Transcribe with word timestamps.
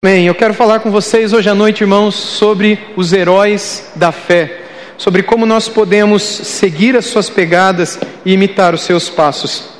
Amém. 0.00 0.26
Eu 0.26 0.34
quero 0.36 0.54
falar 0.54 0.78
com 0.78 0.92
vocês 0.92 1.32
hoje 1.32 1.50
à 1.50 1.56
noite, 1.56 1.80
irmãos, 1.80 2.14
sobre 2.14 2.78
os 2.94 3.12
heróis 3.12 3.90
da 3.96 4.12
fé, 4.12 4.60
sobre 4.96 5.24
como 5.24 5.44
nós 5.44 5.68
podemos 5.68 6.22
seguir 6.22 6.96
as 6.96 7.06
suas 7.06 7.28
pegadas 7.28 7.98
e 8.24 8.32
imitar 8.32 8.74
os 8.74 8.82
seus 8.82 9.10
passos. 9.10 9.70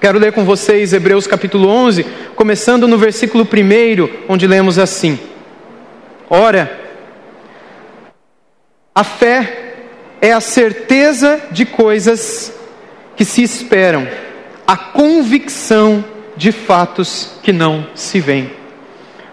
Quero 0.00 0.18
ler 0.18 0.32
com 0.32 0.44
vocês 0.44 0.92
Hebreus 0.92 1.28
capítulo 1.28 1.68
11, 1.68 2.04
começando 2.34 2.88
no 2.88 2.98
versículo 2.98 3.44
1, 3.44 4.24
onde 4.28 4.44
lemos 4.44 4.76
assim: 4.76 5.20
Ora, 6.28 6.76
a 8.92 9.04
fé 9.04 9.76
é 10.20 10.32
a 10.32 10.40
certeza 10.40 11.40
de 11.52 11.64
coisas 11.64 12.52
que 13.14 13.24
se 13.24 13.44
esperam, 13.44 14.04
a 14.66 14.76
convicção 14.76 16.04
de 16.36 16.50
fatos 16.50 17.38
que 17.40 17.52
não 17.52 17.86
se 17.94 18.18
veem. 18.18 18.63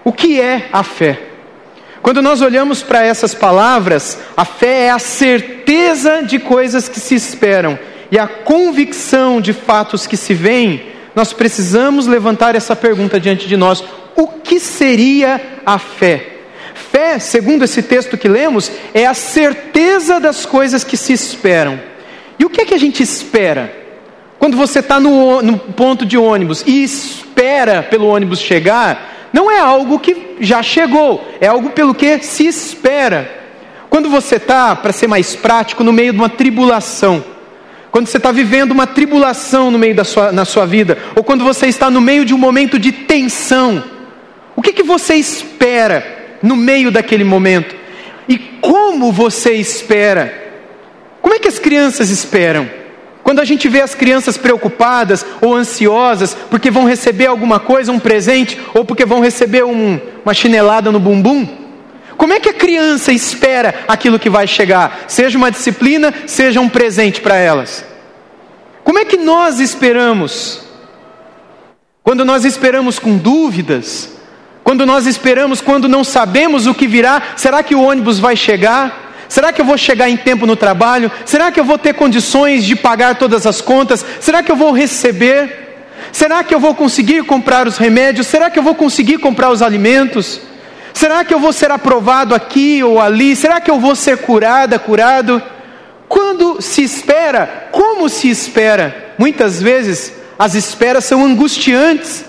O 0.03 0.11
que 0.11 0.39
é 0.39 0.69
a 0.71 0.83
fé? 0.83 1.19
Quando 2.01 2.21
nós 2.21 2.41
olhamos 2.41 2.81
para 2.81 3.05
essas 3.05 3.35
palavras, 3.35 4.17
a 4.35 4.43
fé 4.43 4.85
é 4.85 4.89
a 4.89 4.97
certeza 4.97 6.23
de 6.23 6.39
coisas 6.39 6.89
que 6.89 6.99
se 6.99 7.13
esperam 7.13 7.77
e 8.11 8.17
a 8.17 8.27
convicção 8.27 9.39
de 9.39 9.53
fatos 9.53 10.07
que 10.07 10.17
se 10.17 10.33
veem, 10.33 10.83
nós 11.15 11.31
precisamos 11.31 12.07
levantar 12.07 12.55
essa 12.55 12.75
pergunta 12.75 13.19
diante 13.19 13.47
de 13.47 13.55
nós: 13.55 13.83
o 14.15 14.27
que 14.27 14.59
seria 14.59 15.39
a 15.65 15.77
fé? 15.77 16.27
Fé, 16.73 17.19
segundo 17.19 17.63
esse 17.63 17.83
texto 17.83 18.17
que 18.17 18.27
lemos, 18.27 18.71
é 18.93 19.05
a 19.05 19.13
certeza 19.13 20.19
das 20.19 20.45
coisas 20.45 20.83
que 20.83 20.97
se 20.97 21.13
esperam. 21.13 21.79
E 22.39 22.45
o 22.45 22.49
que 22.49 22.61
é 22.61 22.65
que 22.65 22.73
a 22.73 22.79
gente 22.79 23.03
espera? 23.03 23.71
Quando 24.39 24.57
você 24.57 24.79
está 24.79 24.99
no, 24.99 25.41
no 25.41 25.59
ponto 25.59 26.05
de 26.05 26.17
ônibus 26.17 26.63
e 26.65 26.83
espera 26.83 27.83
pelo 27.83 28.07
ônibus 28.07 28.39
chegar, 28.39 29.20
não 29.33 29.49
é 29.49 29.59
algo 29.59 29.99
que 29.99 30.37
já 30.39 30.61
chegou, 30.61 31.25
é 31.39 31.47
algo 31.47 31.69
pelo 31.69 31.93
que 31.93 32.19
se 32.19 32.45
espera. 32.45 33.39
Quando 33.89 34.09
você 34.09 34.35
está, 34.35 34.75
para 34.75 34.91
ser 34.91 35.07
mais 35.07 35.35
prático, 35.35 35.83
no 35.83 35.93
meio 35.93 36.13
de 36.13 36.19
uma 36.19 36.29
tribulação, 36.29 37.23
quando 37.91 38.07
você 38.07 38.17
está 38.17 38.31
vivendo 38.31 38.71
uma 38.71 38.87
tribulação 38.87 39.69
no 39.69 39.77
meio 39.77 39.93
da 39.93 40.03
sua, 40.03 40.31
na 40.31 40.45
sua 40.45 40.65
vida, 40.65 40.97
ou 41.15 41.23
quando 41.23 41.43
você 41.43 41.67
está 41.67 41.89
no 41.89 41.99
meio 41.99 42.23
de 42.23 42.33
um 42.33 42.37
momento 42.37 42.79
de 42.79 42.91
tensão, 42.91 43.83
o 44.55 44.61
que, 44.61 44.71
que 44.71 44.83
você 44.83 45.15
espera 45.15 46.37
no 46.41 46.55
meio 46.55 46.89
daquele 46.89 47.23
momento? 47.23 47.75
E 48.27 48.37
como 48.37 49.11
você 49.11 49.53
espera? 49.53 50.33
Como 51.21 51.35
é 51.35 51.39
que 51.39 51.47
as 51.47 51.59
crianças 51.59 52.09
esperam? 52.09 52.80
Quando 53.31 53.39
a 53.39 53.45
gente 53.45 53.69
vê 53.69 53.79
as 53.79 53.95
crianças 53.95 54.37
preocupadas 54.37 55.25
ou 55.39 55.55
ansiosas 55.55 56.35
porque 56.49 56.69
vão 56.69 56.83
receber 56.83 57.27
alguma 57.27 57.61
coisa, 57.61 57.89
um 57.89 57.97
presente, 57.97 58.59
ou 58.73 58.83
porque 58.83 59.05
vão 59.05 59.21
receber 59.21 59.63
um, 59.63 59.97
uma 60.21 60.33
chinelada 60.33 60.91
no 60.91 60.99
bumbum, 60.99 61.47
como 62.17 62.33
é 62.33 62.41
que 62.41 62.49
a 62.49 62.53
criança 62.53 63.13
espera 63.13 63.85
aquilo 63.87 64.19
que 64.19 64.29
vai 64.29 64.45
chegar? 64.47 65.05
Seja 65.07 65.37
uma 65.37 65.49
disciplina, 65.49 66.13
seja 66.27 66.59
um 66.59 66.67
presente 66.67 67.21
para 67.21 67.37
elas. 67.37 67.85
Como 68.83 68.99
é 68.99 69.05
que 69.05 69.15
nós 69.15 69.61
esperamos? 69.61 70.65
Quando 72.03 72.25
nós 72.25 72.43
esperamos 72.43 72.99
com 72.99 73.15
dúvidas, 73.15 74.09
quando 74.61 74.85
nós 74.85 75.07
esperamos 75.07 75.61
quando 75.61 75.87
não 75.87 76.03
sabemos 76.03 76.67
o 76.67 76.73
que 76.73 76.85
virá, 76.85 77.21
será 77.37 77.63
que 77.63 77.75
o 77.75 77.81
ônibus 77.81 78.19
vai 78.19 78.35
chegar? 78.35 79.10
Será 79.31 79.53
que 79.53 79.61
eu 79.61 79.65
vou 79.65 79.77
chegar 79.77 80.09
em 80.09 80.17
tempo 80.17 80.45
no 80.45 80.57
trabalho? 80.57 81.09
Será 81.23 81.49
que 81.53 81.57
eu 81.57 81.63
vou 81.63 81.77
ter 81.77 81.93
condições 81.93 82.65
de 82.65 82.75
pagar 82.75 83.15
todas 83.15 83.47
as 83.47 83.61
contas? 83.61 84.05
Será 84.19 84.43
que 84.43 84.51
eu 84.51 84.57
vou 84.57 84.73
receber? 84.73 85.85
Será 86.11 86.43
que 86.43 86.53
eu 86.53 86.59
vou 86.59 86.75
conseguir 86.75 87.23
comprar 87.23 87.65
os 87.65 87.77
remédios? 87.77 88.27
Será 88.27 88.49
que 88.49 88.59
eu 88.59 88.63
vou 88.63 88.75
conseguir 88.75 89.19
comprar 89.19 89.49
os 89.49 89.61
alimentos? 89.61 90.41
Será 90.93 91.23
que 91.23 91.33
eu 91.33 91.39
vou 91.39 91.53
ser 91.53 91.71
aprovado 91.71 92.35
aqui 92.35 92.83
ou 92.83 92.99
ali? 92.99 93.33
Será 93.33 93.61
que 93.61 93.71
eu 93.71 93.79
vou 93.79 93.95
ser 93.95 94.17
curada, 94.17 94.77
curado? 94.77 95.41
Quando 96.09 96.61
se 96.61 96.83
espera, 96.83 97.69
como 97.71 98.09
se 98.09 98.29
espera? 98.29 99.13
Muitas 99.17 99.61
vezes 99.61 100.11
as 100.37 100.55
esperas 100.55 101.05
são 101.05 101.23
angustiantes. 101.23 102.25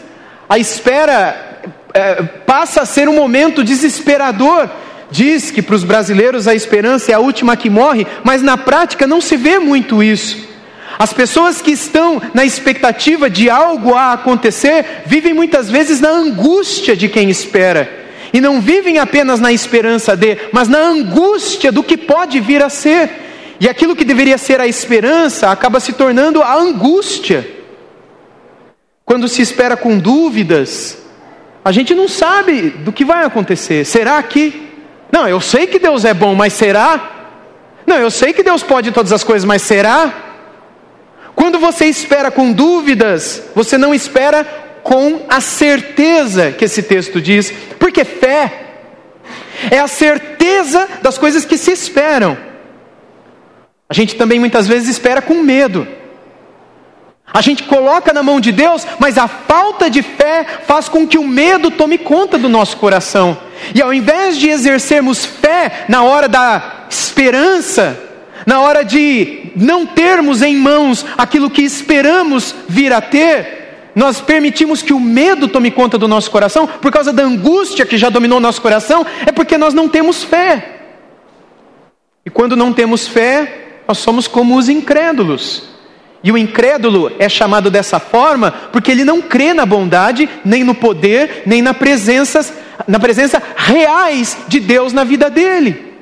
A 0.49 0.57
espera 0.57 1.59
é, 1.93 2.23
passa 2.23 2.83
a 2.83 2.87
ser 2.87 3.09
um 3.09 3.17
momento 3.17 3.65
desesperador 3.65 4.71
diz 5.13 5.51
que 5.51 5.63
para 5.63 5.77
os 5.77 5.85
brasileiros 5.85 6.49
a 6.49 6.55
esperança 6.55 7.13
é 7.13 7.15
a 7.15 7.21
última 7.21 7.57
que 7.57 7.71
morre, 7.71 8.07
mas 8.25 8.43
na 8.43 8.57
prática 8.57 9.07
não 9.07 9.21
se 9.21 9.37
vê 9.37 9.59
muito 9.59 10.03
isso. 10.03 10.51
As 10.99 11.13
pessoas 11.13 11.61
que 11.61 11.71
estão 11.71 12.21
na 12.35 12.45
expectativa 12.45 13.29
de 13.29 13.49
algo 13.51 13.95
a 13.95 14.13
acontecer 14.13 15.03
vivem 15.07 15.35
muitas 15.35 15.71
vezes 15.71 16.01
na 16.01 16.11
angústia 16.11 16.97
de 16.97 17.09
quem 17.09 17.29
espera. 17.31 18.01
E 18.33 18.41
não 18.41 18.61
vivem 18.61 18.99
apenas 18.99 19.39
na 19.39 19.53
esperança 19.53 20.17
de, 20.17 20.39
mas 20.53 20.67
na 20.67 20.79
angústia 20.79 21.71
do 21.71 21.83
que 21.83 21.97
pode 21.97 22.41
vir 22.41 22.63
a 22.63 22.71
ser. 22.71 23.11
E 23.61 23.69
aquilo 23.69 23.95
que 23.95 24.05
deveria 24.05 24.39
ser 24.39 24.61
a 24.61 24.67
esperança 24.67 25.51
acaba 25.51 25.81
se 25.81 25.93
tornando 25.93 26.43
a 26.43 26.55
angústia. 26.55 27.47
Quando 29.05 29.29
se 29.29 29.43
espera 29.43 29.77
com 29.77 29.99
dúvidas, 29.99 30.99
a 31.65 31.71
gente 31.71 31.95
não 31.95 32.09
sabe 32.09 32.71
do 32.71 32.93
que 32.93 33.05
vai 33.05 33.25
acontecer. 33.25 33.85
Será 33.85 34.23
que 34.23 34.72
não, 35.13 35.29
eu 35.29 35.41
sei 35.41 35.67
que 35.67 35.79
Deus 35.79 36.07
é 36.07 36.15
bom, 36.15 36.35
mas 36.35 36.55
será? 36.55 37.11
Não, 37.87 37.99
eu 37.99 38.11
sei 38.11 38.33
que 38.33 38.43
Deus 38.43 38.63
pode 38.63 38.91
todas 38.91 39.13
as 39.13 39.23
coisas, 39.23 39.45
mas 39.45 39.61
será? 39.61 40.13
Quando 41.35 41.59
você 41.59 41.85
espera 41.85 42.31
com 42.31 42.51
dúvidas, 42.51 43.43
você 43.55 43.77
não 43.77 43.95
espera 43.95 44.45
com 44.83 45.27
a 45.29 45.41
certeza 45.41 46.53
que 46.53 46.65
esse 46.65 46.83
texto 46.83 47.21
diz, 47.21 47.53
porque 47.79 48.05
fé 48.05 48.71
é 49.71 49.79
a 49.79 49.87
certeza 49.87 50.89
das 51.03 51.19
coisas 51.19 51.45
que 51.45 51.59
se 51.59 51.71
esperam. 51.71 52.37
A 53.89 53.95
gente 53.95 54.17
também 54.17 54.41
muitas 54.41 54.67
vezes 54.67 54.89
espera 54.89 55.21
com 55.21 55.43
medo. 55.43 55.87
A 57.27 57.41
gente 57.41 57.63
coloca 57.63 58.13
na 58.13 58.23
mão 58.23 58.41
de 58.41 58.53
Deus, 58.53 58.87
mas 58.99 59.17
a 59.17 59.27
falta 59.27 59.89
de 59.89 60.03
fé 60.03 60.45
faz 60.67 60.89
com 60.89 61.07
que 61.07 61.19
o 61.19 61.27
medo 61.27 61.71
tome 61.71 61.97
conta 61.99 62.37
do 62.37 62.49
nosso 62.49 62.77
coração. 62.77 63.39
E 63.75 63.81
ao 63.81 63.93
invés 63.93 64.37
de 64.37 64.49
exercermos 64.49 65.25
fé 65.25 65.85
na 65.89 66.03
hora 66.03 66.29
da 66.29 66.87
esperança, 66.91 67.99
na 68.47 68.61
hora 68.61 68.85
de 68.85 69.53
não 69.57 69.87
termos 69.87 70.43
em 70.43 70.57
mãos 70.57 71.07
aquilo 71.17 71.49
que 71.49 71.63
esperamos 71.63 72.55
vir 72.69 72.93
a 72.93 73.01
ter, 73.01 73.63
nós 73.95 74.21
permitimos 74.21 74.83
que 74.83 74.93
o 74.93 75.01
medo 75.01 75.49
tome 75.49 75.71
conta 75.71 75.97
do 75.97 76.09
nosso 76.09 76.31
coração, 76.31 76.67
por 76.67 76.91
causa 76.91 77.13
da 77.13 77.23
angústia 77.23 77.87
que 77.87 77.97
já 77.97 78.09
dominou 78.09 78.39
o 78.39 78.43
nosso 78.43 78.61
coração, 78.61 79.07
é 79.27 79.33
porque 79.33 79.57
nós 79.57 79.73
não 79.75 79.89
temos 79.89 80.23
fé. 80.23 80.81
E 82.25 82.31
quando 82.31 82.57
não 82.57 82.73
temos 82.73 83.07
fé, 83.07 83.81
nós 83.87 83.99
somos 83.99 84.27
como 84.29 84.57
os 84.57 84.69
incrédulos. 84.69 85.72
E 86.25 86.31
o 86.31 86.39
incrédulo 86.39 87.11
é 87.19 87.29
chamado 87.29 87.71
dessa 87.71 87.99
forma 87.99 88.53
porque 88.73 88.91
ele 88.91 89.05
não 89.05 89.21
crê 89.21 89.53
na 89.53 89.67
bondade, 89.67 90.29
nem 90.45 90.63
no 90.63 90.75
poder, 90.75 91.43
nem 91.47 91.61
na 91.61 91.75
presença, 91.75 92.55
na 92.87 93.01
presença 93.01 93.43
reais 93.57 94.37
de 94.47 94.61
Deus 94.61 94.93
na 94.93 95.03
vida 95.03 95.29
dele. 95.29 95.93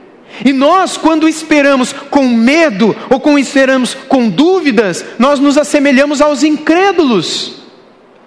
E 0.44 0.52
nós, 0.52 0.96
quando 0.96 1.28
esperamos 1.28 1.92
com 1.92 2.28
medo 2.28 2.96
ou 3.08 3.18
quando 3.18 3.38
esperamos 3.38 3.94
com 3.94 4.28
dúvidas, 4.28 5.04
nós 5.18 5.40
nos 5.40 5.58
assemelhamos 5.58 6.20
aos 6.20 6.42
incrédulos, 6.42 7.56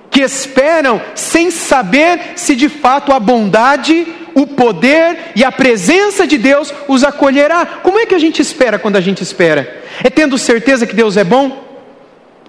que 0.10 0.22
esperam 0.22 1.02
sem 1.16 1.50
saber 1.50 2.34
se 2.36 2.56
de 2.56 2.70
fato 2.70 3.12
a 3.12 3.20
bondade, 3.20 4.06
o 4.36 4.46
poder 4.46 5.32
e 5.36 5.44
a 5.44 5.52
presença 5.52 6.28
de 6.28 6.38
Deus 6.38 6.74
os 6.88 7.04
acolherá. 7.04 7.66
Como 7.66 7.98
é 8.00 8.06
que 8.06 8.14
a 8.14 8.20
gente 8.20 8.42
espera 8.42 8.78
quando 8.78 8.96
a 8.96 9.02
gente 9.02 9.22
espera? 9.22 9.82
É 10.04 10.10
tendo 10.10 10.38
certeza 10.38 10.86
que 10.86 10.96
Deus 10.96 11.18
é 11.18 11.24
bom? 11.24 11.73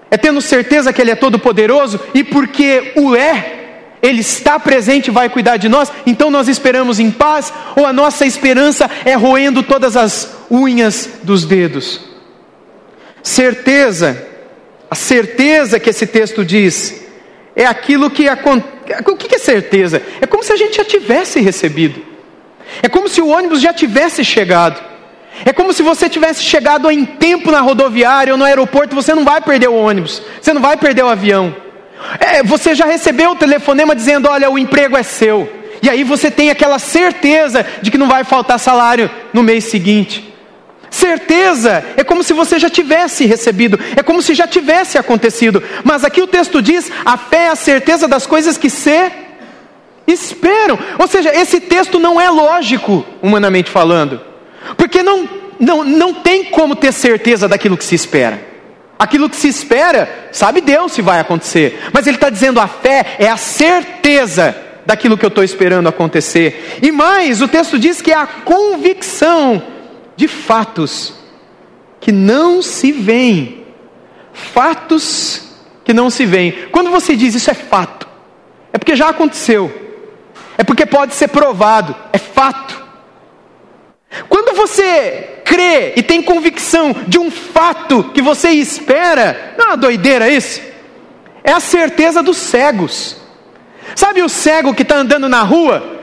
É 0.09 0.17
tendo 0.17 0.41
certeza 0.41 0.93
que 0.93 1.01
Ele 1.01 1.11
é 1.11 1.15
todo-poderoso 1.15 1.99
e 2.13 2.23
porque 2.23 2.93
o 2.95 3.15
é, 3.15 3.65
Ele 4.01 4.21
está 4.21 4.59
presente 4.59 5.07
e 5.07 5.11
vai 5.11 5.29
cuidar 5.29 5.57
de 5.57 5.67
nós, 5.67 5.91
então 6.05 6.29
nós 6.29 6.47
esperamos 6.47 6.99
em 6.99 7.11
paz, 7.11 7.51
ou 7.75 7.85
a 7.85 7.93
nossa 7.93 8.25
esperança 8.25 8.89
é 9.03 9.13
roendo 9.15 9.63
todas 9.63 9.97
as 9.97 10.35
unhas 10.49 11.09
dos 11.23 11.45
dedos? 11.45 12.01
Certeza, 13.23 14.27
a 14.89 14.95
certeza 14.95 15.79
que 15.79 15.89
esse 15.89 16.05
texto 16.05 16.45
diz, 16.45 17.03
é 17.55 17.65
aquilo 17.65 18.09
que 18.09 18.27
acontece. 18.27 18.75
O 19.07 19.15
que 19.15 19.33
é 19.33 19.39
certeza? 19.39 20.01
É 20.21 20.27
como 20.27 20.43
se 20.43 20.53
a 20.53 20.55
gente 20.55 20.77
já 20.77 20.85
tivesse 20.85 21.39
recebido, 21.39 21.99
é 22.83 22.87
como 22.87 23.09
se 23.09 23.19
o 23.19 23.27
ônibus 23.27 23.61
já 23.61 23.73
tivesse 23.73 24.23
chegado. 24.23 24.94
É 25.43 25.51
como 25.51 25.73
se 25.73 25.83
você 25.83 26.07
tivesse 26.07 26.43
chegado 26.43 26.89
em 26.89 27.03
tempo 27.03 27.51
na 27.51 27.59
rodoviária 27.59 28.33
ou 28.33 28.37
no 28.37 28.45
aeroporto, 28.45 28.95
você 28.95 29.13
não 29.13 29.25
vai 29.25 29.41
perder 29.41 29.67
o 29.67 29.75
ônibus, 29.75 30.21
você 30.41 30.53
não 30.53 30.61
vai 30.61 30.77
perder 30.77 31.03
o 31.03 31.09
avião. 31.09 31.55
É, 32.19 32.43
você 32.43 32.75
já 32.75 32.85
recebeu 32.85 33.31
o 33.31 33.35
telefonema 33.35 33.95
dizendo: 33.95 34.29
olha, 34.29 34.49
o 34.49 34.57
emprego 34.57 34.95
é 34.95 35.03
seu. 35.03 35.51
E 35.81 35.89
aí 35.89 36.03
você 36.03 36.31
tem 36.31 36.49
aquela 36.49 36.79
certeza 36.79 37.65
de 37.81 37.91
que 37.91 37.97
não 37.97 38.07
vai 38.07 38.23
faltar 38.23 38.59
salário 38.59 39.09
no 39.33 39.43
mês 39.43 39.65
seguinte. 39.65 40.33
Certeza 40.89 41.83
é 41.97 42.03
como 42.03 42.23
se 42.23 42.31
você 42.31 42.57
já 42.57 42.69
tivesse 42.69 43.25
recebido, 43.25 43.77
é 43.95 44.01
como 44.01 44.21
se 44.21 44.33
já 44.33 44.47
tivesse 44.47 44.97
acontecido. 44.97 45.61
Mas 45.83 46.03
aqui 46.03 46.21
o 46.21 46.27
texto 46.27 46.61
diz: 46.61 46.89
a 47.03 47.17
fé 47.17 47.45
é 47.45 47.49
a 47.49 47.55
certeza 47.55 48.07
das 48.07 48.25
coisas 48.25 48.57
que 48.57 48.69
se 48.69 49.11
esperam. 50.07 50.79
Ou 50.97 51.07
seja, 51.07 51.35
esse 51.35 51.59
texto 51.59 51.99
não 51.99 52.19
é 52.19 52.29
lógico, 52.29 53.05
humanamente 53.21 53.69
falando, 53.69 54.21
porque 54.77 55.01
não, 55.01 55.27
não, 55.59 55.83
não 55.83 56.13
tem 56.13 56.45
como 56.45 56.75
ter 56.75 56.91
certeza 56.91 57.47
daquilo 57.47 57.77
que 57.77 57.85
se 57.85 57.95
espera. 57.95 58.55
Aquilo 58.97 59.29
que 59.29 59.35
se 59.35 59.47
espera, 59.47 60.29
sabe 60.31 60.61
Deus 60.61 60.93
se 60.93 61.01
vai 61.01 61.19
acontecer, 61.19 61.79
mas 61.91 62.07
ele 62.07 62.15
está 62.15 62.29
dizendo 62.29 62.59
a 62.59 62.67
fé 62.67 63.17
é 63.19 63.27
a 63.27 63.35
certeza 63.35 64.55
daquilo 64.85 65.17
que 65.17 65.25
eu 65.25 65.29
estou 65.29 65.43
esperando 65.43 65.89
acontecer. 65.89 66.79
E 66.81 66.91
mais, 66.91 67.41
o 67.41 67.47
texto 67.47 67.77
diz 67.77 68.01
que 68.01 68.11
é 68.11 68.15
a 68.15 68.27
convicção 68.27 69.61
de 70.15 70.27
fatos 70.27 71.13
que 71.99 72.11
não 72.11 72.61
se 72.61 72.91
veem. 72.91 73.65
Fatos 74.31 75.41
que 75.83 75.93
não 75.93 76.09
se 76.09 76.25
veem. 76.25 76.51
Quando 76.71 76.89
você 76.89 77.15
diz 77.15 77.35
isso 77.35 77.49
é 77.49 77.53
fato, 77.53 78.07
é 78.71 78.77
porque 78.77 78.95
já 78.95 79.09
aconteceu, 79.09 79.73
é 80.57 80.63
porque 80.63 80.85
pode 80.85 81.13
ser 81.13 81.29
provado, 81.29 81.95
é 82.13 82.17
fato. 82.17 82.74
Quando 84.29 84.55
você 84.55 85.41
crê 85.43 85.93
e 85.95 86.03
tem 86.03 86.21
convicção 86.21 86.95
de 87.07 87.19
um 87.19 87.29
fato 87.29 88.11
que 88.13 88.21
você 88.21 88.49
espera, 88.49 89.53
não 89.57 89.65
é 89.65 89.67
uma 89.69 89.77
doideira 89.77 90.29
isso? 90.29 90.61
É 91.43 91.51
a 91.51 91.59
certeza 91.59 92.23
dos 92.23 92.37
cegos. 92.37 93.17
Sabe 93.95 94.21
o 94.21 94.29
cego 94.29 94.73
que 94.73 94.81
está 94.81 94.97
andando 94.97 95.29
na 95.29 95.43
rua 95.43 95.95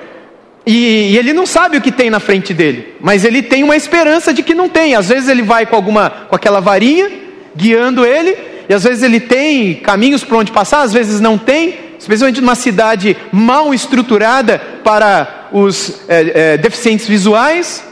e, 0.64 1.12
e, 1.12 1.18
ele 1.18 1.32
não 1.32 1.44
sabe 1.44 1.76
o 1.76 1.80
que 1.80 1.90
tem 1.90 2.08
na 2.08 2.20
frente 2.20 2.54
dele, 2.54 2.94
mas 3.00 3.24
ele 3.24 3.42
tem 3.42 3.64
uma 3.64 3.76
esperança 3.76 4.32
de 4.32 4.42
que 4.42 4.54
não 4.54 4.68
tem. 4.68 4.94
Às 4.94 5.08
vezes 5.08 5.28
ele 5.28 5.42
vai 5.42 5.66
com 5.66 5.74
alguma, 5.74 6.08
com 6.10 6.36
aquela 6.36 6.60
varinha 6.60 7.10
guiando 7.54 8.06
ele, 8.06 8.36
e 8.68 8.72
às 8.72 8.84
vezes 8.84 9.02
ele 9.02 9.20
tem 9.20 9.74
caminhos 9.74 10.24
por 10.24 10.38
onde 10.38 10.52
passar, 10.52 10.82
às 10.82 10.92
vezes 10.92 11.20
não 11.20 11.36
tem, 11.36 11.78
especialmente 11.98 12.40
numa 12.40 12.54
cidade 12.54 13.16
mal 13.30 13.74
estruturada 13.74 14.58
para 14.82 15.48
os 15.52 16.00
é, 16.08 16.54
é, 16.54 16.56
deficientes 16.56 17.06
visuais. 17.06 17.84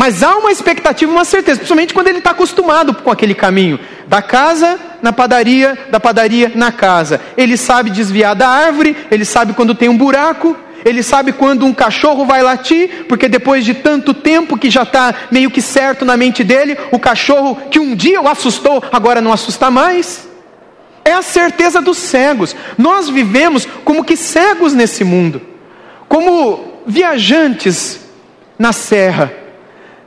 Mas 0.00 0.22
há 0.22 0.36
uma 0.36 0.52
expectativa, 0.52 1.10
uma 1.10 1.24
certeza, 1.24 1.56
principalmente 1.58 1.92
quando 1.92 2.06
ele 2.06 2.18
está 2.18 2.30
acostumado 2.30 2.94
com 2.94 3.10
aquele 3.10 3.34
caminho. 3.34 3.80
Da 4.06 4.22
casa 4.22 4.78
na 5.02 5.12
padaria, 5.12 5.76
da 5.90 5.98
padaria 5.98 6.52
na 6.54 6.70
casa. 6.70 7.20
Ele 7.36 7.56
sabe 7.56 7.90
desviar 7.90 8.36
da 8.36 8.48
árvore, 8.48 8.96
ele 9.10 9.24
sabe 9.24 9.54
quando 9.54 9.74
tem 9.74 9.88
um 9.88 9.98
buraco, 9.98 10.56
ele 10.84 11.02
sabe 11.02 11.32
quando 11.32 11.66
um 11.66 11.74
cachorro 11.74 12.24
vai 12.24 12.44
latir, 12.44 13.06
porque 13.08 13.28
depois 13.28 13.64
de 13.64 13.74
tanto 13.74 14.14
tempo 14.14 14.56
que 14.56 14.70
já 14.70 14.84
está 14.84 15.12
meio 15.32 15.50
que 15.50 15.60
certo 15.60 16.04
na 16.04 16.16
mente 16.16 16.44
dele, 16.44 16.78
o 16.92 17.00
cachorro 17.00 17.56
que 17.68 17.80
um 17.80 17.96
dia 17.96 18.22
o 18.22 18.28
assustou, 18.28 18.80
agora 18.92 19.20
não 19.20 19.32
assusta 19.32 19.68
mais. 19.68 20.28
É 21.04 21.12
a 21.12 21.22
certeza 21.22 21.80
dos 21.80 21.98
cegos. 21.98 22.54
Nós 22.78 23.08
vivemos 23.08 23.66
como 23.84 24.04
que 24.04 24.16
cegos 24.16 24.74
nesse 24.74 25.02
mundo, 25.02 25.42
como 26.08 26.82
viajantes 26.86 27.98
na 28.56 28.72
serra 28.72 29.47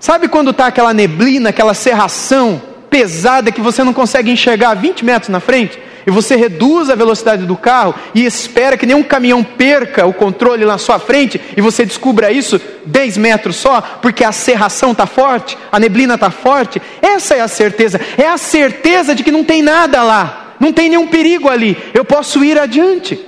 Sabe 0.01 0.27
quando 0.27 0.49
está 0.49 0.65
aquela 0.65 0.95
neblina, 0.95 1.49
aquela 1.49 1.75
serração 1.75 2.59
pesada 2.89 3.51
que 3.51 3.61
você 3.61 3.83
não 3.83 3.93
consegue 3.93 4.31
enxergar 4.31 4.73
20 4.73 5.05
metros 5.05 5.29
na 5.29 5.39
frente? 5.39 5.77
E 6.07 6.09
você 6.09 6.35
reduz 6.35 6.89
a 6.89 6.95
velocidade 6.95 7.45
do 7.45 7.55
carro 7.55 7.93
e 8.15 8.25
espera 8.25 8.75
que 8.75 8.87
nenhum 8.87 9.03
caminhão 9.03 9.43
perca 9.43 10.03
o 10.07 10.11
controle 10.11 10.65
na 10.65 10.79
sua 10.79 10.97
frente 10.97 11.39
e 11.55 11.61
você 11.61 11.85
descubra 11.85 12.31
isso 12.31 12.59
10 12.83 13.17
metros 13.17 13.57
só, 13.57 13.79
porque 14.01 14.23
a 14.23 14.31
serração 14.31 14.91
está 14.91 15.05
forte, 15.05 15.55
a 15.71 15.79
neblina 15.79 16.15
está 16.15 16.31
forte. 16.31 16.81
Essa 16.99 17.35
é 17.35 17.41
a 17.41 17.47
certeza, 17.47 18.01
é 18.17 18.27
a 18.27 18.39
certeza 18.39 19.13
de 19.13 19.23
que 19.23 19.29
não 19.29 19.43
tem 19.43 19.61
nada 19.61 20.01
lá, 20.01 20.55
não 20.59 20.73
tem 20.73 20.89
nenhum 20.89 21.05
perigo 21.05 21.47
ali, 21.47 21.77
eu 21.93 22.03
posso 22.03 22.43
ir 22.43 22.57
adiante. 22.57 23.23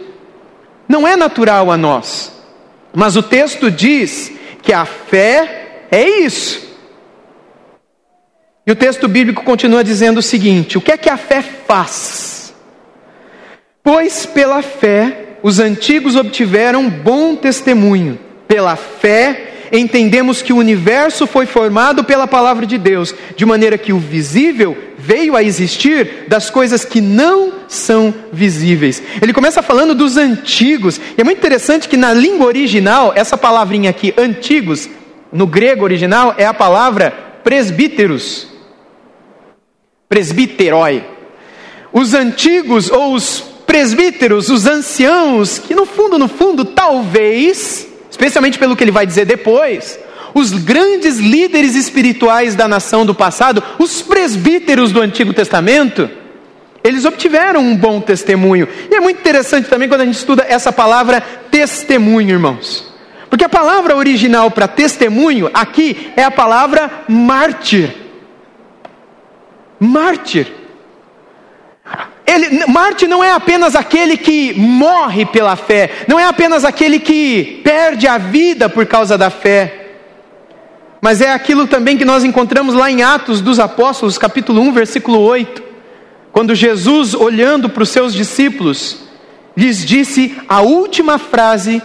Não 0.90 1.08
é 1.08 1.16
natural 1.16 1.72
a 1.72 1.78
nós, 1.78 2.34
mas 2.92 3.16
o 3.16 3.22
texto 3.22 3.70
diz 3.70 4.31
que 4.64 4.74
a 4.74 4.86
fé 4.86 5.62
é 5.95 6.22
isso. 6.22 6.74
E 8.66 8.72
o 8.72 8.75
texto 8.75 9.07
bíblico 9.07 9.44
continua 9.44 9.84
dizendo 9.84 10.19
o 10.19 10.24
seguinte: 10.24 10.78
o 10.78 10.81
que 10.81 10.92
é 10.92 10.98
que 10.98 11.10
a 11.10 11.18
fé 11.18 11.42
faz? 11.42 12.54
Pois 13.84 14.25
pela 14.25 14.62
fé 14.62 15.38
os 15.44 15.60
antigos 15.60 16.16
obtiveram 16.16 16.90
bom 16.90 17.36
testemunho. 17.36 18.18
Pela 18.48 18.75
fé 18.75 19.50
entendemos 19.72 20.42
que 20.42 20.54
o 20.54 20.57
universo 20.57 21.28
foi 21.28 21.45
formado 21.45 22.04
pela 22.04 22.28
palavra 22.28 22.66
de 22.66 22.78
Deus, 22.78 23.13
de 23.36 23.46
maneira 23.46 23.78
que 23.78 23.92
o 23.92 23.98
visível 23.98 24.78
veio 24.98 25.36
a 25.36 25.44
existir 25.44 26.25
das 26.28 26.50
coisas 26.50 26.86
que 26.86 27.01
não 27.01 27.51
são 27.68 28.13
visíveis. 28.31 29.01
Ele 29.22 29.34
começa 29.34 29.63
falando 29.63 29.96
dos 29.96 30.16
antigos, 30.16 31.01
e 31.18 31.22
é 31.22 31.24
muito 31.24 31.39
interessante 31.39 31.89
que 31.89 31.98
na 31.98 32.13
língua 32.13 32.46
original, 32.46 33.12
essa 33.16 33.36
palavrinha 33.36 33.89
aqui, 33.89 34.13
antigos, 34.16 34.88
no 35.34 35.48
grego 35.48 35.84
original 35.84 36.36
é 36.38 36.46
a 36.46 36.54
palavra 36.54 37.12
presbíteros. 37.44 38.48
Presbiteroi. 40.08 41.04
Os 41.92 42.14
antigos 42.14 42.90
ou 42.92 43.16
os 43.16 43.42
presbíteros, 43.66 44.50
os 44.50 44.68
anciãos, 44.68 45.58
que 45.58 45.74
no 45.74 45.86
fundo, 45.86 46.20
no 46.20 46.28
fundo, 46.28 46.64
talvez, 46.64 47.88
especialmente 48.10 48.60
pelo 48.60 48.76
que 48.76 48.84
ele 48.84 48.92
vai 48.92 49.08
dizer 49.08 49.26
depois, 49.26 50.00
os 50.36 50.52
grandes 50.52 51.18
líderes 51.18 51.76
espirituais 51.76 52.56
da 52.56 52.68
nação 52.68 53.06
do 53.06 53.16
passado, 53.16 53.64
os 53.80 54.02
presbíteros 54.02 54.92
do 54.92 55.02
Antigo 55.02 55.34
Testamento, 55.34 56.10
eles 56.84 57.06
obtiveram 57.06 57.62
um 57.62 57.76
bom 57.76 58.00
testemunho. 58.00 58.68
E 58.92 58.96
é 58.96 59.00
muito 59.00 59.20
interessante 59.20 59.70
também 59.70 59.88
quando 59.88 60.02
a 60.02 60.06
gente 60.06 60.18
estuda 60.18 60.46
essa 60.48 60.72
palavra 60.72 61.22
testemunho, 61.50 62.32
irmãos. 62.32 62.93
Porque 63.34 63.46
a 63.46 63.50
palavra 63.50 63.96
original 63.96 64.52
para 64.52 64.68
testemunho 64.68 65.50
aqui 65.56 66.14
é 66.16 66.24
a 66.24 66.30
palavra 66.30 67.04
mártir. 67.10 67.92
Mártir. 69.80 70.54
Ele, 72.28 72.64
Marte 72.68 73.08
não 73.08 73.24
é 73.24 73.32
apenas 73.32 73.76
aquele 73.76 74.18
que 74.18 74.54
morre 74.54 75.26
pela 75.26 75.56
fé, 75.56 75.90
não 76.08 76.20
é 76.20 76.26
apenas 76.26 76.64
aquele 76.64 77.00
que 77.00 77.60
perde 77.64 78.08
a 78.08 78.20
vida 78.20 78.70
por 78.70 78.86
causa 78.86 79.18
da 79.18 79.32
fé, 79.32 79.96
mas 81.02 81.20
é 81.20 81.32
aquilo 81.32 81.66
também 81.66 81.98
que 81.98 82.06
nós 82.06 82.24
encontramos 82.24 82.76
lá 82.76 82.92
em 82.92 83.02
Atos 83.02 83.42
dos 83.42 83.58
Apóstolos, 83.60 84.16
capítulo 84.16 84.62
1, 84.62 84.74
versículo 84.74 85.20
8, 85.20 85.64
quando 86.32 86.54
Jesus, 86.54 87.16
olhando 87.16 87.68
para 87.68 87.82
os 87.82 87.90
seus 87.90 88.14
discípulos, 88.14 89.08
lhes 89.58 89.84
disse 89.84 90.36
a 90.48 90.62
última 90.62 91.18
frase 91.18 91.82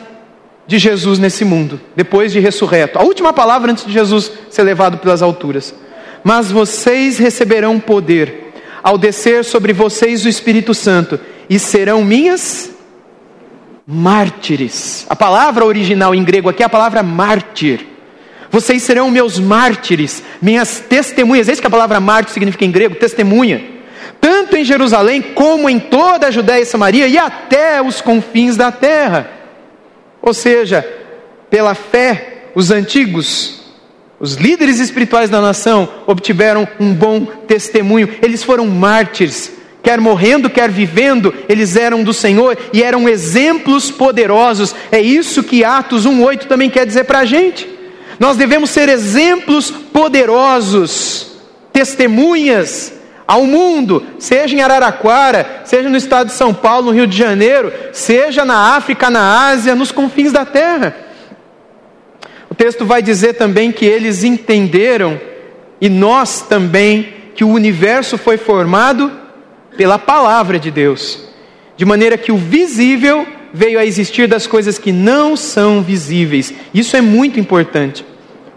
de 0.68 0.78
Jesus 0.78 1.18
nesse 1.18 1.46
mundo, 1.46 1.80
depois 1.96 2.30
de 2.30 2.38
ressurreto. 2.38 2.98
A 2.98 3.02
última 3.02 3.32
palavra 3.32 3.72
antes 3.72 3.86
de 3.86 3.92
Jesus 3.92 4.30
ser 4.50 4.62
levado 4.62 4.98
pelas 4.98 5.22
alturas. 5.22 5.74
Mas 6.22 6.52
vocês 6.52 7.16
receberão 7.16 7.80
poder 7.80 8.52
ao 8.82 8.98
descer 8.98 9.46
sobre 9.46 9.72
vocês 9.72 10.26
o 10.26 10.28
Espírito 10.28 10.74
Santo 10.74 11.18
e 11.48 11.58
serão 11.58 12.04
minhas 12.04 12.70
mártires. 13.86 15.06
A 15.08 15.16
palavra 15.16 15.64
original 15.64 16.14
em 16.14 16.22
grego 16.22 16.50
aqui 16.50 16.62
é 16.62 16.66
a 16.66 16.68
palavra 16.68 17.02
mártir. 17.02 17.86
Vocês 18.50 18.82
serão 18.82 19.10
meus 19.10 19.38
mártires, 19.38 20.22
minhas 20.40 20.80
testemunhas. 20.80 21.48
É 21.48 21.52
isso 21.52 21.62
que 21.62 21.66
a 21.66 21.70
palavra 21.70 21.98
mártir 21.98 22.34
significa 22.34 22.66
em 22.66 22.70
grego, 22.70 22.94
testemunha. 22.94 23.64
Tanto 24.20 24.54
em 24.54 24.64
Jerusalém 24.64 25.22
como 25.22 25.70
em 25.70 25.78
toda 25.78 26.26
a 26.26 26.30
Judéia 26.30 26.60
e 26.60 26.66
Samaria 26.66 27.08
e 27.08 27.16
até 27.16 27.80
os 27.80 28.02
confins 28.02 28.54
da 28.54 28.70
terra. 28.70 29.37
Ou 30.20 30.34
seja, 30.34 30.86
pela 31.50 31.74
fé, 31.74 32.50
os 32.54 32.70
antigos, 32.70 33.60
os 34.20 34.34
líderes 34.34 34.78
espirituais 34.80 35.30
da 35.30 35.40
nação, 35.40 35.88
obtiveram 36.06 36.66
um 36.78 36.92
bom 36.92 37.24
testemunho. 37.24 38.08
Eles 38.20 38.42
foram 38.42 38.66
mártires, 38.66 39.52
quer 39.82 40.00
morrendo, 40.00 40.50
quer 40.50 40.70
vivendo, 40.70 41.32
eles 41.48 41.76
eram 41.76 42.02
do 42.02 42.12
Senhor 42.12 42.58
e 42.72 42.82
eram 42.82 43.08
exemplos 43.08 43.90
poderosos. 43.90 44.74
É 44.90 45.00
isso 45.00 45.42
que 45.42 45.64
Atos 45.64 46.06
1,8 46.06 46.46
também 46.46 46.68
quer 46.68 46.84
dizer 46.84 47.04
para 47.04 47.20
a 47.20 47.24
gente. 47.24 47.68
Nós 48.18 48.36
devemos 48.36 48.70
ser 48.70 48.88
exemplos 48.88 49.70
poderosos, 49.70 51.36
testemunhas 51.72 52.97
ao 53.28 53.44
mundo, 53.44 54.02
seja 54.18 54.56
em 54.56 54.62
Araraquara, 54.62 55.60
seja 55.66 55.86
no 55.90 55.98
estado 55.98 56.28
de 56.28 56.32
São 56.32 56.54
Paulo, 56.54 56.86
no 56.86 56.92
Rio 56.92 57.06
de 57.06 57.14
Janeiro, 57.14 57.70
seja 57.92 58.42
na 58.42 58.74
África, 58.74 59.10
na 59.10 59.50
Ásia, 59.50 59.74
nos 59.74 59.92
confins 59.92 60.32
da 60.32 60.46
terra. 60.46 60.96
O 62.48 62.54
texto 62.54 62.86
vai 62.86 63.02
dizer 63.02 63.34
também 63.34 63.70
que 63.70 63.84
eles 63.84 64.24
entenderam, 64.24 65.20
e 65.78 65.90
nós 65.90 66.40
também, 66.40 67.12
que 67.34 67.44
o 67.44 67.50
universo 67.50 68.16
foi 68.16 68.38
formado 68.38 69.12
pela 69.76 69.98
palavra 69.98 70.58
de 70.58 70.70
Deus, 70.70 71.28
de 71.76 71.84
maneira 71.84 72.16
que 72.16 72.32
o 72.32 72.38
visível 72.38 73.26
veio 73.52 73.78
a 73.78 73.84
existir 73.84 74.26
das 74.26 74.46
coisas 74.46 74.78
que 74.78 74.90
não 74.90 75.36
são 75.36 75.82
visíveis. 75.82 76.54
Isso 76.72 76.96
é 76.96 77.02
muito 77.02 77.38
importante. 77.38 78.06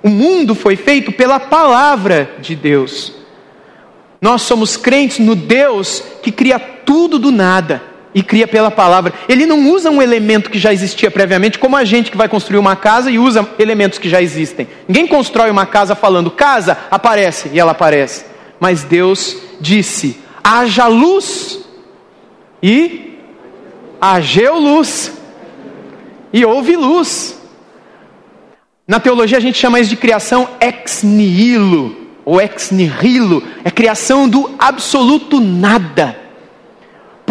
O 0.01 0.07
mundo 0.07 0.55
foi 0.55 0.77
feito 0.77 1.11
pela 1.11 1.41
palavra 1.41 2.31
de 2.39 2.55
Deus. 2.55 3.20
Nós 4.21 4.43
somos 4.43 4.77
crentes 4.77 5.17
no 5.17 5.33
Deus 5.35 6.03
que 6.21 6.31
cria 6.31 6.59
tudo 6.59 7.17
do 7.17 7.31
nada. 7.31 7.89
e 8.13 8.21
cria 8.21 8.45
pela 8.45 8.69
palavra. 8.69 9.13
Ele 9.29 9.45
não 9.45 9.71
usa 9.71 9.89
um 9.89 10.01
elemento 10.01 10.49
que 10.49 10.59
já 10.59 10.73
existia 10.73 11.09
previamente, 11.09 11.57
como 11.57 11.77
a 11.77 11.85
gente 11.85 12.11
que 12.11 12.17
vai 12.17 12.27
construir 12.27 12.59
uma 12.59 12.75
casa 12.75 13.09
e 13.09 13.17
usa 13.17 13.47
elementos 13.57 13.97
que 13.97 14.09
já 14.09 14.21
existem. 14.21 14.67
Ninguém 14.85 15.07
constrói 15.07 15.49
uma 15.49 15.65
casa 15.65 15.95
falando 15.95 16.29
casa, 16.29 16.77
aparece 16.91 17.49
e 17.53 17.57
ela 17.57 17.71
aparece. 17.71 18.25
Mas 18.59 18.83
Deus 18.83 19.37
disse: 19.61 20.19
haja 20.43 20.87
luz 20.87 21.59
e 22.61 23.17
ageu 24.01 24.59
luz 24.59 25.13
e 26.33 26.43
houve 26.43 26.75
luz. 26.75 27.39
Na 28.85 28.99
teologia 28.99 29.37
a 29.37 29.41
gente 29.41 29.57
chama 29.57 29.79
isso 29.79 29.89
de 29.89 29.95
criação 29.95 30.49
ex 30.59 31.01
nihilo 31.01 32.00
ou 32.23 32.39
ex 32.39 32.71
nihilo, 32.71 33.43
é 33.63 33.71
criação 33.71 34.27
do 34.27 34.51
absoluto 34.59 35.39
nada 35.39 36.21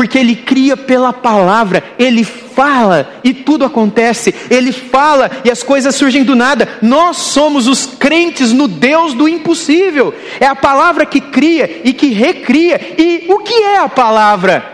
porque 0.00 0.18
ele 0.18 0.34
cria 0.34 0.78
pela 0.78 1.12
palavra, 1.12 1.84
ele 1.98 2.24
fala 2.24 3.06
e 3.22 3.34
tudo 3.34 3.66
acontece, 3.66 4.34
ele 4.48 4.72
fala 4.72 5.30
e 5.44 5.50
as 5.50 5.62
coisas 5.62 5.94
surgem 5.94 6.24
do 6.24 6.34
nada. 6.34 6.66
Nós 6.80 7.18
somos 7.18 7.68
os 7.68 7.84
crentes 7.84 8.50
no 8.50 8.66
Deus 8.66 9.12
do 9.12 9.28
impossível, 9.28 10.14
é 10.40 10.46
a 10.46 10.56
palavra 10.56 11.04
que 11.04 11.20
cria 11.20 11.82
e 11.84 11.92
que 11.92 12.14
recria. 12.14 12.80
E 12.96 13.26
o 13.28 13.40
que 13.40 13.52
é 13.52 13.76
a 13.76 13.90
palavra? 13.90 14.64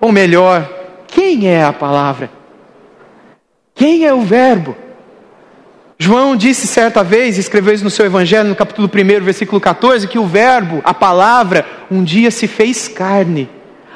Ou 0.00 0.10
melhor, 0.10 0.66
quem 1.08 1.46
é 1.46 1.62
a 1.62 1.72
palavra? 1.74 2.30
Quem 3.74 4.06
é 4.06 4.14
o 4.14 4.22
Verbo? 4.22 4.74
João 5.98 6.36
disse 6.36 6.66
certa 6.66 7.04
vez, 7.04 7.38
escreveu 7.38 7.74
isso 7.74 7.84
no 7.84 7.90
seu 7.90 8.04
Evangelho, 8.04 8.48
no 8.48 8.56
capítulo 8.56 8.88
1, 8.88 9.24
versículo 9.24 9.60
14, 9.60 10.08
que 10.08 10.18
o 10.18 10.26
Verbo, 10.26 10.80
a 10.84 10.92
palavra, 10.92 11.64
um 11.90 12.02
dia 12.02 12.30
se 12.30 12.46
fez 12.46 12.88
carne 12.88 13.48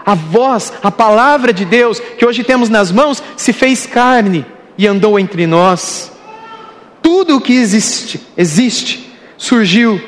a 0.08 0.14
voz, 0.14 0.72
a 0.82 0.90
palavra 0.90 1.52
de 1.52 1.66
Deus 1.66 2.00
que 2.00 2.24
hoje 2.24 2.42
temos 2.42 2.70
nas 2.70 2.90
mãos, 2.90 3.22
se 3.36 3.52
fez 3.52 3.84
carne 3.84 4.46
e 4.78 4.86
andou 4.86 5.20
entre 5.20 5.46
nós. 5.46 6.10
Tudo 7.02 7.36
o 7.36 7.40
que 7.42 7.52
existe, 7.52 8.18
existe, 8.34 9.12
surgiu 9.36 10.00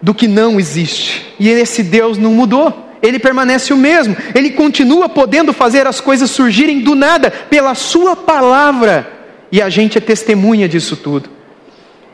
do 0.00 0.14
que 0.14 0.28
não 0.28 0.60
existe. 0.60 1.34
E 1.36 1.48
esse 1.48 1.82
Deus 1.82 2.16
não 2.16 2.32
mudou. 2.32 2.92
Ele 3.02 3.18
permanece 3.18 3.72
o 3.72 3.76
mesmo. 3.76 4.16
Ele 4.36 4.50
continua 4.50 5.08
podendo 5.08 5.52
fazer 5.52 5.84
as 5.84 6.00
coisas 6.00 6.30
surgirem 6.30 6.82
do 6.82 6.94
nada 6.94 7.28
pela 7.28 7.74
sua 7.74 8.14
palavra. 8.14 9.19
E 9.50 9.60
a 9.60 9.68
gente 9.68 9.98
é 9.98 10.00
testemunha 10.00 10.68
disso 10.68 10.96
tudo. 10.96 11.30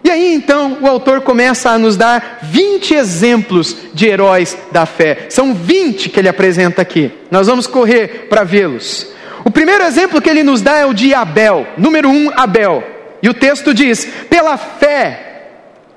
E 0.04 0.10
aí 0.10 0.34
então 0.34 0.78
o 0.82 0.86
autor 0.86 1.22
começa 1.22 1.70
a 1.70 1.78
nos 1.78 1.96
dar 1.96 2.38
20 2.42 2.94
exemplos 2.94 3.76
de 3.92 4.06
heróis 4.06 4.56
da 4.70 4.86
fé. 4.86 5.26
São 5.28 5.52
20 5.52 6.10
que 6.10 6.20
ele 6.20 6.28
apresenta 6.28 6.80
aqui. 6.80 7.10
Nós 7.30 7.48
vamos 7.48 7.66
correr 7.66 8.26
para 8.28 8.44
vê-los. 8.44 9.08
O 9.44 9.50
primeiro 9.50 9.84
exemplo 9.84 10.20
que 10.20 10.30
ele 10.30 10.42
nos 10.42 10.60
dá 10.60 10.76
é 10.76 10.86
o 10.86 10.94
de 10.94 11.12
Abel. 11.12 11.66
Número 11.76 12.08
1, 12.08 12.30
Abel. 12.36 12.84
E 13.22 13.28
o 13.28 13.34
texto 13.34 13.74
diz: 13.74 14.06
pela 14.28 14.56
fé, 14.56 15.26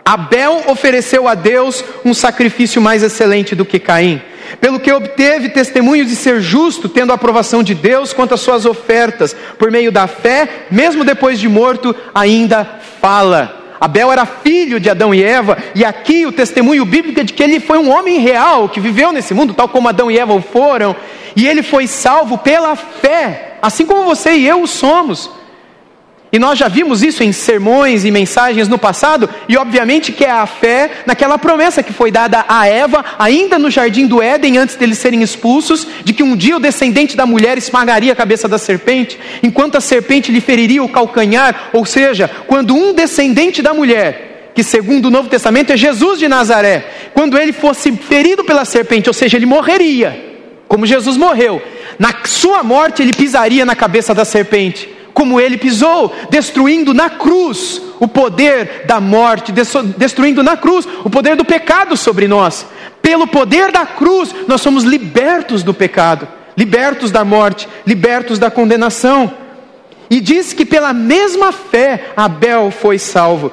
Abel 0.04 0.64
ofereceu 0.68 1.28
a 1.28 1.36
Deus 1.36 1.84
um 2.04 2.14
sacrifício 2.14 2.82
mais 2.82 3.04
excelente 3.04 3.54
do 3.54 3.64
que 3.64 3.78
Caim, 3.78 4.22
pelo 4.60 4.80
que 4.80 4.92
obteve 4.92 5.50
testemunho 5.50 6.06
de 6.06 6.16
ser 6.16 6.42
justo, 6.42 6.90
tendo 6.90 7.12
a 7.12 7.16
aprovação 7.16 7.64
de 7.64 7.74
Deus 7.74 8.14
quanto 8.14 8.34
às 8.34 8.42
suas 8.42 8.66
ofertas. 8.66 9.36
Por 9.58 9.72
meio 9.72 9.92
da 9.92 10.08
fé, 10.08 10.68
mesmo 10.72 11.04
depois 11.04 11.40
de 11.40 11.48
morto, 11.48 11.96
ainda 12.14 12.80
fala. 13.02 13.60
Abel 13.80 14.12
era 14.12 14.26
filho 14.26 14.80
de 14.80 14.90
Adão 14.90 15.14
e 15.14 15.24
Eva, 15.24 15.58
e 15.74 15.86
aqui 15.86 16.26
o 16.26 16.32
testemunho 16.32 16.84
bíblico 16.84 17.22
é 17.22 17.24
de 17.24 17.32
que 17.32 17.42
ele 17.42 17.60
foi 17.60 17.78
um 17.78 17.90
homem 17.90 18.20
real, 18.20 18.68
que 18.68 18.80
viveu 18.80 19.14
nesse 19.14 19.34
mundo, 19.34 19.54
tal 19.54 19.70
como 19.70 19.88
Adão 19.88 20.12
e 20.12 20.20
Eva 20.20 20.34
o 20.34 20.42
foram, 20.42 20.96
e 21.36 21.48
ele 21.48 21.64
foi 21.64 21.88
salvo 21.88 22.38
pela 22.38 22.76
fé, 22.76 23.58
assim 23.62 23.86
como 23.86 24.04
você 24.04 24.34
e 24.34 24.46
eu 24.46 24.62
o 24.62 24.68
somos. 24.68 25.39
E 26.32 26.38
nós 26.38 26.60
já 26.60 26.68
vimos 26.68 27.02
isso 27.02 27.24
em 27.24 27.32
sermões 27.32 28.06
e 28.06 28.12
mensagens 28.12 28.68
no 28.68 28.78
passado, 28.78 29.28
e 29.48 29.58
obviamente 29.58 30.12
que 30.12 30.24
é 30.24 30.30
a 30.30 30.46
fé 30.46 30.92
naquela 31.06 31.40
promessa 31.40 31.82
que 31.82 31.92
foi 31.92 32.12
dada 32.12 32.46
a 32.48 32.68
Eva, 32.68 33.04
ainda 33.18 33.58
no 33.58 33.72
jardim 33.72 34.06
do 34.06 34.22
Éden, 34.22 34.60
antes 34.60 34.76
deles 34.76 35.00
serem 35.00 35.24
expulsos, 35.24 35.88
de 36.04 36.14
que 36.14 36.22
um 36.22 36.36
dia 36.36 36.58
o 36.58 36.60
descendente 36.60 37.18
da 37.18 37.26
mulher 37.26 37.58
esmagaria 37.58 38.14
a 38.14 38.16
cabeça 38.16 38.48
da 38.48 38.60
serpente, 38.60 39.20
enquanto 39.42 39.78
a 39.78 39.82
serpente 39.82 40.32
lhe 40.32 40.40
feriria 40.40 40.84
o 40.84 40.90
calcanhar, 40.90 41.70
ou 41.74 41.84
seja, 41.84 42.30
quando 42.46 42.76
um 42.76 42.94
descendente 42.94 43.64
da 43.64 43.74
mulher, 43.74 44.52
que 44.54 44.64
segundo 44.64 45.06
o 45.06 45.12
Novo 45.12 45.30
Testamento 45.30 45.74
é 45.74 45.78
Jesus 45.78 46.20
de 46.20 46.28
Nazaré, 46.28 46.86
quando 47.12 47.40
ele 47.40 47.52
fosse 47.52 47.92
ferido 47.92 48.44
pela 48.44 48.66
serpente, 48.66 49.10
ou 49.10 49.14
seja, 49.16 49.36
ele 49.36 49.48
morreria, 49.48 50.38
como 50.68 50.86
Jesus 50.86 51.18
morreu, 51.18 51.60
na 51.98 52.14
sua 52.26 52.62
morte 52.62 53.02
ele 53.02 53.14
pisaria 53.14 53.66
na 53.66 53.76
cabeça 53.76 54.14
da 54.14 54.24
serpente 54.24 54.99
como 55.20 55.38
ele 55.38 55.58
pisou, 55.58 56.16
destruindo 56.30 56.94
na 56.94 57.10
cruz 57.10 57.82
o 58.00 58.08
poder 58.08 58.86
da 58.86 59.02
morte, 59.02 59.52
destruindo 59.98 60.42
na 60.42 60.56
cruz 60.56 60.88
o 61.04 61.10
poder 61.10 61.36
do 61.36 61.44
pecado 61.44 61.98
sobre 61.98 62.26
nós. 62.26 62.66
Pelo 63.02 63.28
poder 63.28 63.70
da 63.70 63.86
cruz, 63.86 64.34
nós 64.48 64.62
somos 64.62 64.86
libertos 64.86 65.62
do 65.62 65.74
pecado, 65.74 66.26
libertos 66.56 67.12
da 67.12 67.26
morte, 67.26 67.68
libertos 67.86 68.40
da 68.40 68.50
condenação. 68.50 69.34
E 70.10 70.22
diz 70.22 70.54
que 70.54 70.66
pela 70.66 70.94
mesma 70.94 71.52
fé 71.52 72.12
Abel 72.16 72.72
foi 72.72 72.98
salvo. 72.98 73.52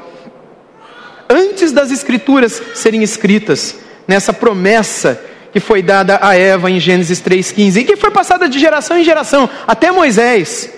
Antes 1.28 1.72
das 1.72 1.90
escrituras 1.90 2.62
serem 2.76 3.02
escritas, 3.02 3.76
nessa 4.06 4.32
promessa 4.32 5.20
que 5.52 5.58
foi 5.58 5.82
dada 5.82 6.20
a 6.22 6.36
Eva 6.36 6.70
em 6.70 6.78
Gênesis 6.78 7.20
3,15, 7.20 7.80
e 7.80 7.84
que 7.84 7.96
foi 7.96 8.12
passada 8.12 8.48
de 8.48 8.56
geração 8.56 8.96
em 8.96 9.02
geração, 9.02 9.50
até 9.66 9.90
Moisés 9.90 10.75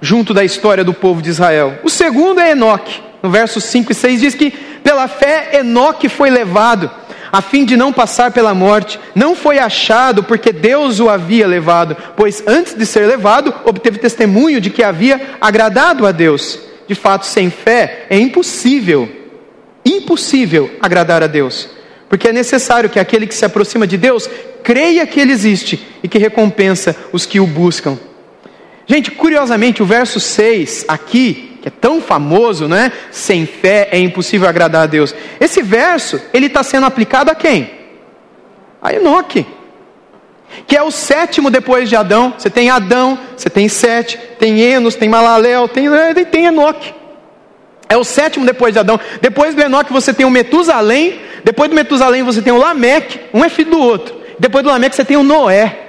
junto 0.00 0.34
da 0.34 0.44
história 0.44 0.84
do 0.84 0.94
povo 0.94 1.22
de 1.22 1.30
Israel. 1.30 1.78
O 1.82 1.90
segundo 1.90 2.40
é 2.40 2.50
Enoque. 2.50 3.00
No 3.22 3.30
verso 3.30 3.60
5 3.60 3.92
e 3.92 3.94
6 3.94 4.20
diz 4.20 4.34
que 4.34 4.50
pela 4.50 5.08
fé 5.08 5.50
Enoque 5.54 6.08
foi 6.08 6.30
levado, 6.30 6.90
a 7.32 7.42
fim 7.42 7.64
de 7.64 7.76
não 7.76 7.92
passar 7.92 8.30
pela 8.30 8.54
morte. 8.54 9.00
Não 9.14 9.34
foi 9.34 9.58
achado 9.58 10.22
porque 10.22 10.52
Deus 10.52 11.00
o 11.00 11.08
havia 11.08 11.46
levado, 11.46 11.96
pois 12.16 12.42
antes 12.46 12.74
de 12.74 12.86
ser 12.86 13.06
levado, 13.06 13.52
obteve 13.64 13.98
testemunho 13.98 14.60
de 14.60 14.70
que 14.70 14.82
havia 14.82 15.20
agradado 15.40 16.06
a 16.06 16.12
Deus. 16.12 16.60
De 16.86 16.94
fato, 16.94 17.26
sem 17.26 17.50
fé 17.50 18.06
é 18.08 18.16
impossível, 18.16 19.10
impossível 19.84 20.70
agradar 20.80 21.22
a 21.22 21.26
Deus. 21.26 21.68
Porque 22.08 22.28
é 22.28 22.32
necessário 22.32 22.88
que 22.88 23.00
aquele 23.00 23.26
que 23.26 23.34
se 23.34 23.44
aproxima 23.44 23.86
de 23.86 23.96
Deus 23.96 24.30
creia 24.62 25.06
que 25.06 25.18
Ele 25.18 25.32
existe 25.32 25.84
e 26.02 26.08
que 26.08 26.18
recompensa 26.18 26.94
os 27.12 27.26
que 27.26 27.40
o 27.40 27.46
buscam. 27.46 27.98
Gente, 28.86 29.10
curiosamente, 29.10 29.82
o 29.82 29.86
verso 29.86 30.20
6 30.20 30.84
aqui, 30.86 31.58
que 31.60 31.68
é 31.68 31.70
tão 31.70 32.00
famoso, 32.00 32.68
né? 32.68 32.92
Sem 33.10 33.44
fé 33.44 33.88
é 33.90 33.98
impossível 33.98 34.48
agradar 34.48 34.84
a 34.84 34.86
Deus. 34.86 35.12
Esse 35.40 35.60
verso, 35.60 36.20
ele 36.32 36.46
está 36.46 36.62
sendo 36.62 36.86
aplicado 36.86 37.30
a 37.30 37.34
quem? 37.34 37.70
A 38.80 38.92
Enoque. 38.92 39.44
Que 40.68 40.76
é 40.76 40.82
o 40.82 40.92
sétimo 40.92 41.50
depois 41.50 41.88
de 41.88 41.96
Adão. 41.96 42.34
Você 42.38 42.48
tem 42.48 42.70
Adão, 42.70 43.18
você 43.36 43.50
tem 43.50 43.68
Sete, 43.68 44.16
tem 44.38 44.60
Enos, 44.60 44.94
tem 44.94 45.08
Malalel, 45.08 45.66
tem, 45.66 45.88
tem 46.30 46.46
Enoque. 46.46 46.94
É 47.88 47.96
o 47.96 48.04
sétimo 48.04 48.46
depois 48.46 48.72
de 48.72 48.78
Adão. 48.78 49.00
Depois 49.20 49.54
do 49.54 49.62
Enoque 49.62 49.92
você 49.92 50.14
tem 50.14 50.24
o 50.24 50.30
Metusalém. 50.30 51.20
Depois 51.42 51.68
do 51.68 51.74
Metusalém 51.74 52.22
você 52.22 52.40
tem 52.40 52.52
o 52.52 52.58
Lameque. 52.58 53.20
Um 53.34 53.44
é 53.44 53.48
filho 53.48 53.72
do 53.72 53.80
outro. 53.80 54.14
Depois 54.38 54.62
do 54.62 54.70
Lameque 54.70 54.94
você 54.94 55.04
tem 55.04 55.16
o 55.16 55.24
Noé. 55.24 55.85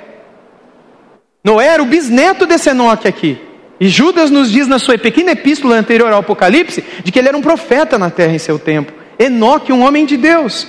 Noé 1.43 1.67
era 1.67 1.83
o 1.83 1.85
bisneto 1.85 2.45
desse 2.45 2.69
Enoque 2.69 3.07
aqui. 3.07 3.37
E 3.79 3.87
Judas 3.87 4.31
nos 4.31 4.51
diz 4.51 4.67
na 4.67 4.79
sua 4.79 4.97
pequena 4.97 5.31
epístola 5.31 5.75
anterior 5.75 6.11
ao 6.11 6.19
Apocalipse 6.19 6.83
de 7.03 7.11
que 7.11 7.19
ele 7.19 7.27
era 7.27 7.37
um 7.37 7.41
profeta 7.41 7.97
na 7.97 8.09
terra 8.09 8.33
em 8.33 8.39
seu 8.39 8.57
tempo. 8.57 8.91
Enoque, 9.19 9.71
um 9.71 9.85
homem 9.85 10.05
de 10.05 10.17
Deus. 10.17 10.67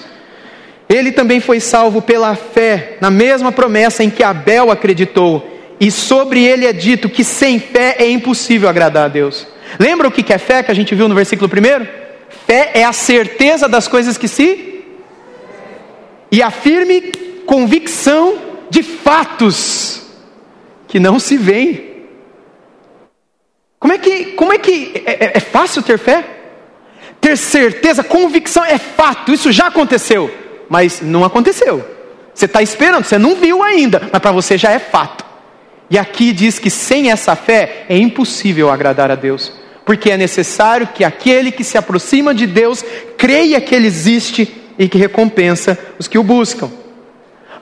Ele 0.88 1.12
também 1.12 1.40
foi 1.40 1.60
salvo 1.60 2.00
pela 2.00 2.34
fé, 2.34 2.96
na 3.00 3.10
mesma 3.10 3.52
promessa 3.52 4.02
em 4.02 4.10
que 4.10 4.22
Abel 4.22 4.70
acreditou. 4.70 5.58
E 5.80 5.90
sobre 5.90 6.44
ele 6.44 6.66
é 6.66 6.72
dito 6.72 7.08
que 7.08 7.22
sem 7.22 7.58
fé 7.58 7.96
é 7.98 8.10
impossível 8.10 8.68
agradar 8.68 9.06
a 9.06 9.08
Deus. 9.08 9.46
Lembra 9.78 10.08
o 10.08 10.10
que 10.10 10.32
é 10.32 10.38
fé 10.38 10.62
que 10.62 10.70
a 10.70 10.74
gente 10.74 10.94
viu 10.94 11.08
no 11.08 11.14
versículo 11.14 11.50
1? 11.50 11.86
Fé 12.46 12.70
é 12.74 12.84
a 12.84 12.92
certeza 12.92 13.68
das 13.68 13.86
coisas 13.86 14.16
que 14.16 14.28
se. 14.28 14.84
E 16.30 16.42
a 16.42 16.50
firme 16.50 17.12
convicção 17.46 18.38
de 18.70 18.82
fatos 18.82 20.07
que 20.88 20.98
não 20.98 21.18
se 21.18 21.36
veem. 21.36 21.88
Como 23.78 23.92
é 23.92 23.98
que, 23.98 24.24
como 24.32 24.52
é, 24.52 24.58
que 24.58 25.02
é, 25.06 25.26
é, 25.26 25.32
é 25.34 25.40
fácil 25.40 25.82
ter 25.82 25.98
fé? 25.98 26.24
Ter 27.20 27.36
certeza, 27.36 28.02
convicção 28.02 28.64
é 28.64 28.78
fato, 28.78 29.32
isso 29.32 29.52
já 29.52 29.66
aconteceu, 29.66 30.32
mas 30.68 31.00
não 31.00 31.24
aconteceu. 31.24 31.84
Você 32.34 32.46
está 32.46 32.62
esperando, 32.62 33.04
você 33.04 33.18
não 33.18 33.34
viu 33.34 33.62
ainda, 33.62 34.08
mas 34.12 34.22
para 34.22 34.32
você 34.32 34.56
já 34.56 34.70
é 34.72 34.78
fato. 34.78 35.24
E 35.90 35.98
aqui 35.98 36.32
diz 36.32 36.58
que 36.58 36.70
sem 36.70 37.10
essa 37.10 37.34
fé 37.34 37.84
é 37.88 37.96
impossível 37.96 38.70
agradar 38.70 39.10
a 39.10 39.14
Deus, 39.14 39.52
porque 39.84 40.10
é 40.10 40.16
necessário 40.16 40.88
que 40.94 41.02
aquele 41.02 41.50
que 41.50 41.64
se 41.64 41.78
aproxima 41.78 42.34
de 42.34 42.46
Deus 42.46 42.84
creia 43.16 43.60
que 43.60 43.74
Ele 43.74 43.86
existe 43.86 44.62
e 44.78 44.88
que 44.88 44.98
recompensa 44.98 45.78
os 45.98 46.06
que 46.06 46.18
o 46.18 46.22
buscam. 46.22 46.70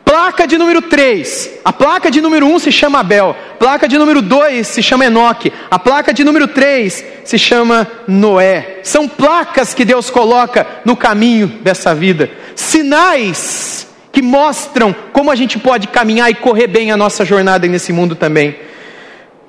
Placa 0.07 0.47
de 0.47 0.57
número 0.57 0.81
3. 0.81 1.51
A 1.65 1.73
placa 1.73 2.13
de 2.13 2.21
número 2.21 2.47
1 2.47 2.61
se 2.61 2.71
chama 2.71 3.01
Abel. 3.01 3.35
Placa 3.59 3.89
de 3.89 3.99
número 3.99 4.23
2 4.23 4.65
se 4.65 4.81
chama 4.81 5.05
Enoque. 5.05 5.53
A 5.69 5.81
placa 5.81 6.15
de 6.15 6.23
número 6.23 6.47
3 6.47 7.05
se 7.25 7.37
chama 7.37 7.89
Noé. 8.07 8.79
São 8.85 9.09
placas 9.09 9.75
que 9.75 9.85
Deus 9.85 10.09
coloca 10.09 10.65
no 10.85 10.97
caminho 10.97 11.49
dessa 11.61 11.93
vida. 11.93 12.31
Sinais 12.55 13.89
que 14.13 14.23
mostram 14.23 14.95
como 15.13 15.29
a 15.29 15.35
gente 15.35 15.59
pode 15.59 15.89
caminhar 15.89 16.31
e 16.31 16.35
correr 16.35 16.69
bem 16.69 16.93
a 16.93 16.97
nossa 16.97 17.25
jornada 17.25 17.67
nesse 17.67 17.93
mundo 17.93 18.15
também. 18.15 18.57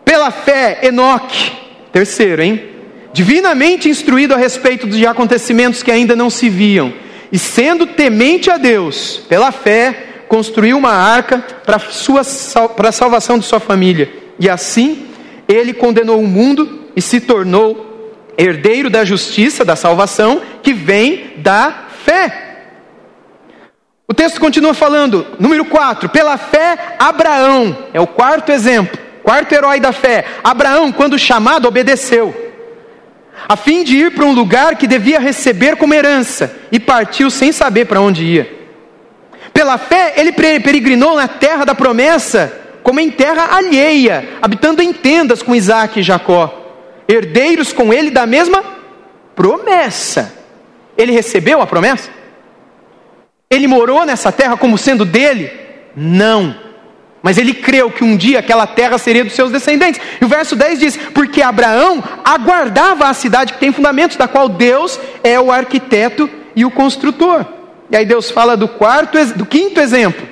Pela 0.03 0.31
fé, 0.31 0.79
Enoque, 0.81 1.51
terceiro, 1.91 2.41
hein? 2.41 2.63
Divinamente 3.13 3.89
instruído 3.89 4.33
a 4.33 4.37
respeito 4.37 4.87
de 4.87 5.05
acontecimentos 5.05 5.83
que 5.83 5.91
ainda 5.91 6.15
não 6.15 6.31
se 6.31 6.49
viam, 6.49 6.91
e 7.31 7.37
sendo 7.37 7.85
temente 7.85 8.49
a 8.49 8.57
Deus, 8.57 9.21
pela 9.29 9.51
fé, 9.51 10.06
construiu 10.27 10.77
uma 10.77 10.91
arca 10.91 11.43
para, 11.65 11.77
a 12.89 12.91
salvação 12.91 13.39
de 13.39 13.45
sua 13.45 13.59
família. 13.59 14.11
E 14.39 14.49
assim, 14.49 15.07
ele 15.47 15.73
condenou 15.73 16.19
o 16.19 16.27
mundo 16.27 16.87
e 16.95 17.01
se 17.01 17.19
tornou 17.21 18.13
herdeiro 18.37 18.89
da 18.89 19.03
justiça, 19.03 19.65
da 19.65 19.75
salvação, 19.75 20.41
que 20.61 20.73
vem 20.73 21.33
da 21.37 21.85
fé. 22.03 22.43
O 24.07 24.13
texto 24.13 24.39
continua 24.39 24.73
falando, 24.73 25.25
número 25.39 25.65
4, 25.65 26.07
pela 26.09 26.37
fé, 26.37 26.95
Abraão, 26.97 27.77
é 27.93 27.99
o 27.99 28.07
quarto 28.07 28.51
exemplo, 28.51 28.97
quarto 29.23 29.51
herói 29.51 29.79
da 29.79 29.91
fé. 29.91 30.23
Abraão, 30.43 30.91
quando 30.91 31.19
chamado, 31.19 31.67
obedeceu, 31.67 32.33
a 33.49 33.55
fim 33.55 33.83
de 33.83 33.97
ir 33.97 34.11
para 34.11 34.25
um 34.25 34.33
lugar 34.33 34.75
que 34.75 34.87
devia 34.87 35.19
receber 35.19 35.75
como 35.75 35.93
herança, 35.93 36.55
e 36.71 36.79
partiu 36.79 37.29
sem 37.29 37.51
saber 37.51 37.85
para 37.85 37.99
onde 37.99 38.23
ia. 38.23 38.56
Pela 39.57 39.79
fé, 39.79 40.13
ele 40.17 40.31
peregrinou 40.33 41.15
na 41.15 41.27
terra 41.27 41.65
da 41.65 41.73
promessa, 41.73 42.53
como 42.83 42.99
em 42.99 43.09
terra 43.09 43.55
alheia, 43.55 44.37
habitando 44.39 44.83
em 44.83 44.93
tendas 44.93 45.41
com 45.41 45.55
Isaac 45.55 45.99
e 45.99 46.03
Jacó, 46.03 46.75
herdeiros 47.07 47.73
com 47.73 47.91
ele 47.91 48.11
da 48.11 48.27
mesma 48.27 48.63
promessa. 49.35 50.31
Ele 50.95 51.11
recebeu 51.11 51.59
a 51.59 51.65
promessa? 51.65 52.11
Ele 53.49 53.65
morou 53.65 54.05
nessa 54.05 54.31
terra 54.31 54.55
como 54.55 54.77
sendo 54.77 55.03
dele? 55.03 55.51
Não. 55.95 56.55
Mas 57.23 57.39
ele 57.39 57.55
creu 57.55 57.89
que 57.89 58.03
um 58.03 58.15
dia 58.15 58.37
aquela 58.37 58.67
terra 58.67 58.99
seria 58.99 59.23
dos 59.23 59.33
seus 59.33 59.51
descendentes. 59.51 59.99
E 60.21 60.23
o 60.23 60.27
verso 60.27 60.55
10 60.55 60.79
diz: 60.79 60.97
Porque 61.15 61.41
Abraão 61.41 62.03
aguardava 62.23 63.07
a 63.07 63.13
cidade 63.15 63.53
que 63.53 63.59
tem 63.59 63.73
fundamentos, 63.73 64.17
da 64.17 64.27
qual 64.27 64.47
Deus 64.47 64.99
é 65.23 65.39
o 65.39 65.51
arquiteto 65.51 66.29
e 66.55 66.63
o 66.63 66.69
construtor. 66.69 67.56
E 67.89 67.95
aí 67.95 68.05
Deus 68.05 68.29
fala 68.29 68.57
do 68.57 68.67
quarto, 68.67 69.17
do 69.35 69.45
quinto 69.45 69.79
exemplo, 69.79 70.27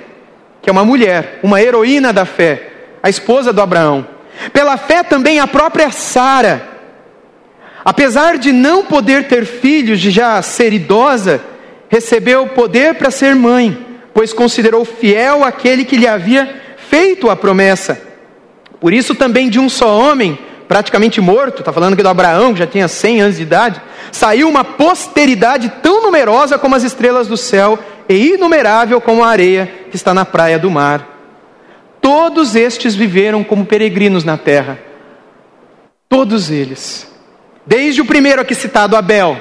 que 0.61 0.69
é 0.69 0.71
uma 0.71 0.83
mulher, 0.83 1.39
uma 1.41 1.61
heroína 1.61 2.11
da 2.11 2.25
fé, 2.25 2.71
a 3.01 3.09
esposa 3.09 3.53
do 3.53 3.61
Abraão. 3.61 4.07
Pela 4.51 4.77
fé 4.77 5.03
também 5.03 5.39
a 5.39 5.47
própria 5.47 5.91
Sara, 5.91 6.67
apesar 7.83 8.37
de 8.37 8.51
não 8.51 8.83
poder 8.83 9.27
ter 9.27 9.45
filhos, 9.45 9.99
de 9.99 10.11
já 10.11 10.41
ser 10.41 10.73
idosa, 10.73 11.41
recebeu 11.87 12.47
poder 12.47 12.95
para 12.95 13.09
ser 13.09 13.35
mãe, 13.35 13.77
pois 14.13 14.33
considerou 14.33 14.83
fiel 14.83 15.43
aquele 15.43 15.85
que 15.85 15.97
lhe 15.97 16.07
havia 16.07 16.61
feito 16.89 17.29
a 17.29 17.35
promessa. 17.35 18.01
Por 18.81 18.93
isso 18.93 19.15
também 19.15 19.49
de 19.49 19.59
um 19.59 19.69
só 19.69 19.97
homem 19.97 20.37
praticamente 20.67 21.21
morto, 21.21 21.59
está 21.59 21.71
falando 21.71 21.93
aqui 21.93 22.03
do 22.03 22.09
Abraão, 22.09 22.53
que 22.53 22.59
já 22.59 22.67
tinha 22.67 22.87
100 22.87 23.21
anos 23.21 23.37
de 23.37 23.43
idade, 23.43 23.81
saiu 24.11 24.49
uma 24.49 24.63
posteridade 24.63 25.69
tão 25.81 26.01
numerosa 26.01 26.57
como 26.57 26.75
as 26.75 26.83
estrelas 26.83 27.27
do 27.27 27.37
céu 27.37 27.77
e 28.07 28.33
inumerável 28.33 28.99
como 29.01 29.23
a 29.23 29.29
areia 29.29 29.71
que 29.89 29.95
está 29.95 30.13
na 30.13 30.25
praia 30.25 30.59
do 30.59 30.69
mar. 30.69 31.07
Todos 32.01 32.55
estes 32.55 32.95
viveram 32.95 33.43
como 33.43 33.65
peregrinos 33.65 34.23
na 34.23 34.37
terra. 34.37 34.79
Todos 36.07 36.51
eles. 36.51 37.11
Desde 37.65 38.01
o 38.01 38.05
primeiro 38.05 38.41
aqui 38.41 38.53
citado, 38.53 38.95
Abel, 38.95 39.37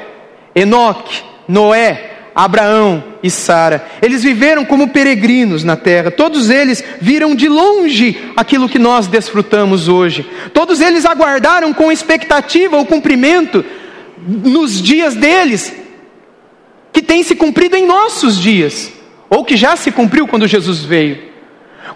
Enoque, 0.54 1.22
Noé, 1.46 2.13
Abraão 2.34 3.04
e 3.22 3.30
Sara. 3.30 3.86
Eles 4.02 4.22
viveram 4.22 4.64
como 4.64 4.88
peregrinos 4.88 5.62
na 5.62 5.76
terra. 5.76 6.10
Todos 6.10 6.50
eles 6.50 6.82
viram 7.00 7.34
de 7.34 7.48
longe 7.48 8.32
aquilo 8.36 8.68
que 8.68 8.78
nós 8.78 9.06
desfrutamos 9.06 9.88
hoje. 9.88 10.28
Todos 10.52 10.80
eles 10.80 11.06
aguardaram 11.06 11.72
com 11.72 11.92
expectativa 11.92 12.76
o 12.76 12.86
cumprimento 12.86 13.64
nos 14.26 14.82
dias 14.82 15.14
deles, 15.14 15.72
que 16.92 17.02
tem 17.02 17.22
se 17.22 17.36
cumprido 17.36 17.76
em 17.76 17.86
nossos 17.86 18.40
dias, 18.40 18.92
ou 19.28 19.44
que 19.44 19.56
já 19.56 19.76
se 19.76 19.90
cumpriu 19.90 20.26
quando 20.26 20.46
Jesus 20.46 20.80
veio. 20.80 21.18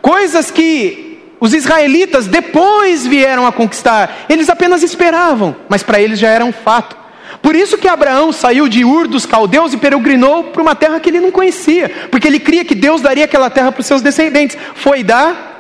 Coisas 0.00 0.50
que 0.50 1.20
os 1.40 1.54
israelitas 1.54 2.26
depois 2.26 3.06
vieram 3.06 3.46
a 3.46 3.52
conquistar, 3.52 4.26
eles 4.28 4.48
apenas 4.48 4.82
esperavam, 4.82 5.56
mas 5.68 5.82
para 5.82 6.00
eles 6.00 6.18
já 6.18 6.28
era 6.28 6.44
um 6.44 6.52
fato. 6.52 7.07
Por 7.42 7.54
isso 7.54 7.78
que 7.78 7.88
Abraão 7.88 8.32
saiu 8.32 8.68
de 8.68 8.84
Ur 8.84 9.06
dos 9.06 9.26
caldeus 9.26 9.72
e 9.72 9.76
peregrinou 9.76 10.44
para 10.44 10.62
uma 10.62 10.74
terra 10.74 10.98
que 10.98 11.08
ele 11.08 11.20
não 11.20 11.30
conhecia, 11.30 11.90
porque 12.10 12.26
ele 12.26 12.40
cria 12.40 12.64
que 12.64 12.74
Deus 12.74 13.00
daria 13.00 13.24
aquela 13.24 13.50
terra 13.50 13.70
para 13.70 13.80
os 13.80 13.86
seus 13.86 14.02
descendentes. 14.02 14.56
Foi 14.74 15.02
dar 15.02 15.56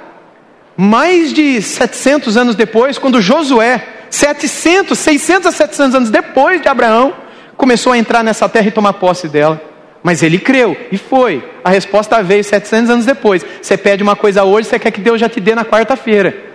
mais 0.76 1.32
de 1.32 1.60
700 1.60 2.36
anos 2.36 2.54
depois, 2.54 2.98
quando 2.98 3.20
Josué, 3.20 3.84
700, 4.10 4.98
600 4.98 5.46
a 5.46 5.52
700 5.52 5.94
anos 5.94 6.10
depois 6.10 6.60
de 6.62 6.68
Abraão, 6.68 7.14
começou 7.56 7.92
a 7.92 7.98
entrar 7.98 8.22
nessa 8.22 8.48
terra 8.48 8.68
e 8.68 8.72
tomar 8.72 8.94
posse 8.94 9.28
dela. 9.28 9.60
Mas 10.02 10.22
ele 10.22 10.38
creu 10.38 10.76
e 10.92 10.96
foi. 10.96 11.44
A 11.64 11.70
resposta 11.70 12.22
veio 12.22 12.44
700 12.44 12.90
anos 12.90 13.06
depois. 13.06 13.44
Você 13.60 13.76
pede 13.76 14.02
uma 14.02 14.14
coisa 14.14 14.44
hoje, 14.44 14.68
você 14.68 14.78
quer 14.78 14.90
que 14.90 15.00
Deus 15.00 15.20
já 15.20 15.28
te 15.28 15.40
dê 15.40 15.54
na 15.54 15.64
quarta-feira. 15.64 16.47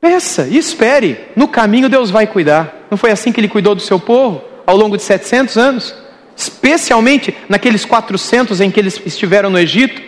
Peça 0.00 0.48
e 0.50 0.56
espere, 0.56 1.18
no 1.36 1.46
caminho 1.46 1.88
Deus 1.88 2.10
vai 2.10 2.26
cuidar. 2.26 2.86
Não 2.90 2.96
foi 2.96 3.10
assim 3.10 3.30
que 3.30 3.38
ele 3.38 3.48
cuidou 3.48 3.74
do 3.74 3.82
seu 3.82 4.00
povo 4.00 4.42
ao 4.66 4.74
longo 4.74 4.96
de 4.96 5.02
700 5.02 5.56
anos? 5.58 5.94
Especialmente 6.34 7.36
naqueles 7.50 7.84
400 7.84 8.62
em 8.62 8.70
que 8.70 8.80
eles 8.80 8.98
estiveram 9.04 9.50
no 9.50 9.58
Egito, 9.58 10.00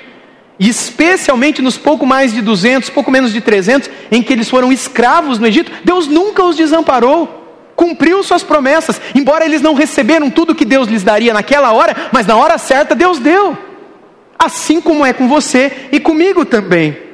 e 0.59 0.69
especialmente 0.69 1.61
nos 1.61 1.77
pouco 1.77 2.07
mais 2.07 2.33
de 2.33 2.41
200, 2.41 2.89
pouco 2.89 3.11
menos 3.11 3.33
de 3.33 3.41
300 3.43 3.91
em 4.11 4.23
que 4.23 4.33
eles 4.33 4.49
foram 4.49 4.73
escravos 4.73 5.39
no 5.39 5.47
Egito, 5.47 5.71
Deus 5.85 6.07
nunca 6.07 6.43
os 6.43 6.57
desamparou, 6.57 7.73
cumpriu 7.77 8.23
suas 8.23 8.43
promessas, 8.43 8.99
embora 9.15 9.45
eles 9.45 9.61
não 9.61 9.75
receberam 9.75 10.31
tudo 10.31 10.55
que 10.55 10.65
Deus 10.65 10.89
lhes 10.89 11.03
daria 11.03 11.35
naquela 11.35 11.73
hora, 11.73 11.95
mas 12.13 12.27
na 12.27 12.37
hora 12.37 12.57
certa 12.57 12.95
Deus 12.95 13.19
deu. 13.19 13.59
Assim 14.39 14.81
como 14.81 15.05
é 15.05 15.13
com 15.13 15.29
você 15.29 15.89
e 15.93 16.01
comigo 16.01 16.47
também. 16.47 17.12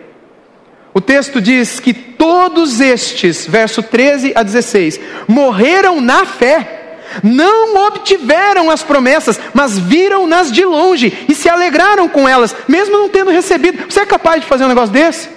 O 0.99 1.01
texto 1.01 1.41
diz 1.41 1.79
que 1.79 1.95
todos 1.95 2.81
estes, 2.81 3.47
verso 3.47 3.85
13 3.85 4.33
a 4.35 4.43
16, 4.43 4.99
morreram 5.29 6.01
na 6.01 6.27
fé, 6.27 6.97
não 7.23 7.87
obtiveram 7.87 8.69
as 8.69 8.83
promessas, 8.83 9.39
mas 9.55 9.79
viram-nas 9.79 10.51
de 10.51 10.65
longe 10.65 11.17
e 11.29 11.37
se 11.37 11.49
alegraram 11.49 12.09
com 12.09 12.29
elas, 12.29 12.53
mesmo 12.67 12.99
não 12.99 13.09
tendo 13.09 13.31
recebido. 13.31 13.85
Você 13.89 14.01
é 14.01 14.07
capaz 14.07 14.41
de 14.41 14.49
fazer 14.49 14.65
um 14.65 14.69
negócio 14.69 14.93
desse? 14.93 15.29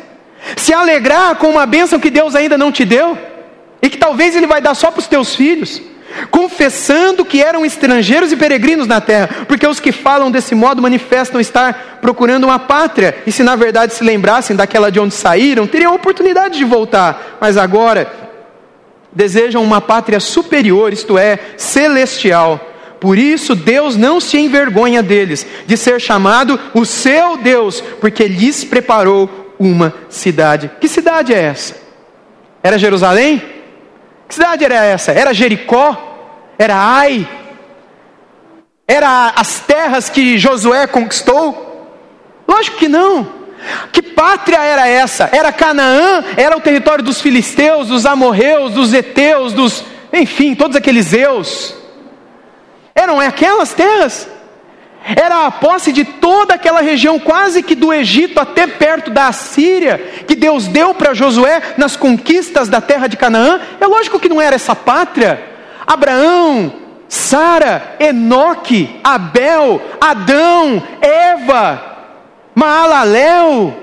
Se 0.58 0.74
alegrar 0.74 1.36
com 1.36 1.52
uma 1.52 1.67
bênção 1.67 2.00
que 2.00 2.10
Deus 2.10 2.34
ainda 2.34 2.58
não 2.58 2.71
te 2.71 2.84
deu 2.84 3.15
e 3.84 3.88
que 3.88 4.00
talvez 4.00 4.36
Ele 4.36 4.47
vai 4.47 4.62
dar 4.62 4.74
só 4.74 4.89
para 4.89 5.02
os 5.02 5.06
teus 5.06 5.36
filhos? 5.36 5.80
Confessando 6.30 7.26
que 7.26 7.41
eram 7.41 7.65
estrangeiros 7.65 8.32
e 8.32 8.38
peregrinos 8.38 8.88
na 8.88 9.02
terra, 9.02 9.45
porque 9.47 9.67
os 9.67 9.80
que 9.80 9.91
falam 9.91 10.32
desse 10.32 10.56
modo 10.56 10.82
manifestam 10.82 11.39
estar 11.39 12.00
procurando 12.02 12.45
uma 12.45 12.60
pátria, 12.60 13.15
e 13.26 13.32
se 13.32 13.43
na 13.43 13.56
verdade 13.56 13.93
se 13.93 14.04
lembrassem 14.04 14.56
daquela 14.56 14.91
de 14.91 15.00
onde 15.00 15.13
saíram, 15.13 15.67
teriam 15.67 15.91
a 15.91 15.95
oportunidade 15.95 16.58
de 16.58 16.65
voltar, 16.65 17.38
mas 17.39 17.58
agora 17.58 18.12
desejam 19.13 19.63
uma 19.63 19.82
pátria 19.82 20.19
superior, 20.19 20.93
isto 20.93 21.17
é, 21.17 21.39
celestial. 21.58 22.67
Por 23.00 23.17
isso 23.17 23.56
Deus 23.56 23.97
não 23.97 24.19
se 24.19 24.38
envergonha 24.38 25.02
deles, 25.02 25.45
de 25.65 25.76
ser 25.76 26.00
chamado 26.00 26.60
o 26.74 26.86
seu 26.86 27.36
Deus, 27.38 27.82
porque 28.00 28.28
lhes 28.28 28.63
preparou 28.63 29.56
uma 29.58 29.93
cidade. 30.10 30.69
Que 30.80 30.88
cidade 30.88 31.34
é 31.34 31.39
essa? 31.39 31.76
Era 32.63 32.78
Jerusalém? 32.78 33.61
Que 34.32 34.36
cidade 34.36 34.63
era 34.63 34.86
essa? 34.86 35.12
Era 35.12 35.34
Jericó? 35.34 36.56
Era 36.58 36.78
Ai? 36.78 37.28
Era 38.88 39.34
as 39.36 39.60
terras 39.60 40.10
que 40.10 40.39
Josué 40.39 40.88
conquistou? 40.88 41.98
Lógico 42.48 42.78
que 42.78 42.88
não. 42.88 43.28
Que 43.91 44.02
pátria 44.02 44.63
era 44.63 44.88
essa? 44.88 45.30
Era 45.34 45.52
Canaã? 45.52 46.24
Era 46.38 46.56
o 46.56 46.62
território 46.62 47.04
dos 47.04 47.20
filisteus, 47.20 47.89
dos 47.89 48.06
amorreus, 48.06 48.72
dos 48.72 48.94
heteus, 48.94 49.52
dos. 49.52 49.84
Enfim, 50.13 50.56
todos 50.56 50.78
aqueles 50.78 51.12
eus. 51.12 51.76
Eram 52.96 53.20
aquelas 53.20 53.74
terras? 53.74 54.30
Era 55.04 55.48
a 55.48 55.52
posse 55.52 55.92
de 55.92 56.04
toda 56.06 56.54
aquela 56.54 56.82
região, 56.82 57.20
quase 57.20 57.64
que 57.64 57.74
do 57.74 57.92
Egito 57.92 58.40
até 58.40 58.68
perto 58.68 59.10
da 59.10 59.28
Assíria, 59.28 59.98
que 60.28 60.36
Deus 60.36 60.68
deu 60.68 60.94
para 60.94 61.14
Josué 61.14 61.74
nas 61.78 61.96
conquistas 61.96 62.70
da 62.70 62.80
terra 62.80 63.08
de 63.08 63.18
Canaã. 63.18 63.60
É 63.80 63.88
lógico 63.88 64.20
que 64.20 64.30
não 64.30 64.40
era 64.40 64.56
essa 64.56 64.76
pátria. 64.76 65.44
Abraão, 65.88 66.72
Sara, 67.10 67.96
Enoque, 68.00 69.00
Abel, 69.04 69.82
Adão, 70.00 70.82
Eva, 71.02 71.84
Maalalel, 72.54 73.74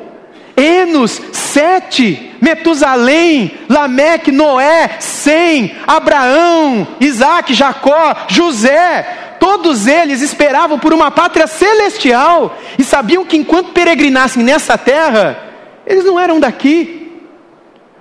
Enos, 0.56 1.20
Sete, 1.32 2.36
Metusalém, 2.40 3.58
Lameque, 3.68 4.32
Noé, 4.32 4.96
Sem, 4.98 5.76
Abraão, 5.86 6.86
Isaac, 7.00 7.52
Jacó, 7.54 8.14
José, 8.28 9.27
todos 9.38 9.86
eles 9.86 10.20
esperavam 10.20 10.78
por 10.78 10.92
uma 10.92 11.10
pátria 11.10 11.46
celestial 11.46 12.56
e 12.78 12.84
sabiam 12.84 13.24
que 13.24 13.36
enquanto 13.36 13.72
peregrinassem 13.72 14.42
nessa 14.42 14.76
terra, 14.78 15.38
eles 15.86 16.04
não 16.04 16.18
eram 16.18 16.38
daqui. 16.38 17.10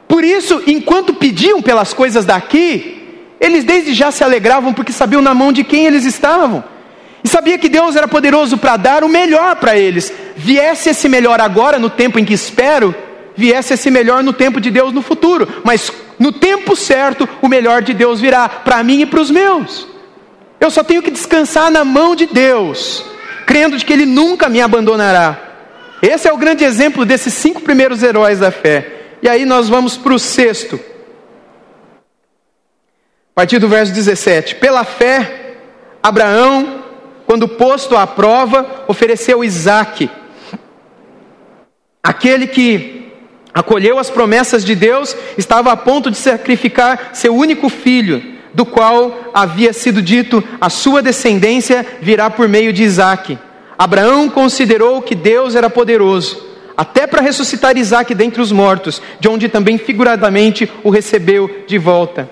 Por 0.08 0.24
isso, 0.24 0.62
enquanto 0.66 1.14
pediam 1.14 1.62
pelas 1.62 1.94
coisas 1.94 2.26
daqui, 2.26 3.04
eles 3.40 3.64
desde 3.64 3.94
já 3.94 4.12
se 4.12 4.24
alegravam 4.24 4.74
porque 4.74 4.92
sabiam 4.92 5.22
na 5.22 5.34
mão 5.34 5.52
de 5.52 5.64
quem 5.64 5.86
eles 5.86 6.06
estavam. 6.06 6.64
E 7.24 7.28
sabia 7.28 7.58
que 7.58 7.70
Deus 7.70 7.96
era 7.96 8.08
poderoso 8.08 8.58
para 8.58 8.78
dar 8.78 9.04
o 9.04 9.10
melhor 9.10 9.56
para 9.58 9.78
eles. 9.78 10.14
Viesse 10.36 10.90
esse 10.90 11.10
melhor 11.10 11.42
agora, 11.42 11.78
no 11.78 11.90
tempo 11.90 12.20
em 12.20 12.26
que 12.26 12.34
espero, 12.34 12.96
viesse 13.36 13.74
esse 13.74 13.92
melhor 13.92 14.24
no 14.24 14.34
tempo 14.34 14.62
de 14.62 14.72
Deus 14.72 14.94
no 14.94 15.02
futuro. 15.02 15.48
Mas 15.64 15.92
no 16.18 16.32
tempo 16.32 16.76
certo, 16.76 17.28
o 17.42 17.48
melhor 17.48 17.82
de 17.82 17.94
Deus 17.94 18.20
virá 18.20 18.48
para 18.48 18.84
mim 18.84 19.02
e 19.02 19.06
para 19.06 19.20
os 19.20 19.30
meus. 19.30 19.97
Eu 20.60 20.72
só 20.72 20.84
tenho 20.84 21.04
que 21.04 21.12
descansar 21.12 21.70
na 21.70 21.86
mão 21.86 22.16
de 22.16 22.26
Deus, 22.26 23.06
crendo 23.46 23.78
de 23.78 23.86
que 23.86 23.94
Ele 23.94 24.06
nunca 24.06 24.50
me 24.50 24.62
abandonará. 24.62 25.48
Esse 26.02 26.28
é 26.28 26.34
o 26.34 26.38
grande 26.38 26.64
exemplo 26.64 27.06
desses 27.06 27.34
cinco 27.34 27.62
primeiros 27.62 28.04
heróis 28.04 28.40
da 28.40 28.52
fé. 28.52 28.94
E 29.22 29.30
aí 29.30 29.46
nós 29.46 29.68
vamos 29.70 29.98
para 29.98 30.14
o 30.14 30.20
sexto. 30.20 30.80
A 33.32 33.36
partir 33.36 33.60
do 33.60 33.68
verso 33.68 33.94
17. 33.94 34.56
Pela 34.56 34.84
fé, 34.84 35.56
Abraão, 36.02 36.84
quando 37.26 37.48
posto 37.48 37.96
à 37.96 38.06
prova, 38.06 38.86
ofereceu 38.88 39.44
Isaque. 39.44 40.10
Aquele 42.02 42.48
que 42.48 43.12
acolheu 43.54 44.00
as 44.00 44.10
promessas 44.10 44.64
de 44.64 44.76
Deus 44.76 45.16
estava 45.38 45.72
a 45.72 45.78
ponto 45.78 46.10
de 46.10 46.18
sacrificar 46.18 47.12
seu 47.14 47.36
único 47.36 47.70
filho 47.70 48.37
do 48.58 48.66
qual 48.66 49.30
havia 49.36 49.72
sido 49.72 50.02
dito: 50.02 50.44
a 50.60 50.68
sua 50.68 51.00
descendência 51.00 51.86
virá 52.02 52.28
por 52.28 52.50
meio 52.50 52.74
de 52.74 52.82
Isaque. 52.82 53.38
Abraão 53.78 54.28
considerou 54.28 55.00
que 55.00 55.14
Deus 55.14 55.54
era 55.54 55.70
poderoso, 55.70 56.44
até 56.76 57.06
para 57.06 57.22
ressuscitar 57.22 57.78
Isaque 57.78 58.16
dentre 58.16 58.42
os 58.42 58.52
mortos, 58.52 59.00
de 59.20 59.30
onde 59.30 59.48
também 59.48 59.78
figuradamente 59.78 60.68
o 60.84 60.90
recebeu 60.90 61.64
de 61.68 61.78
volta. 61.78 62.28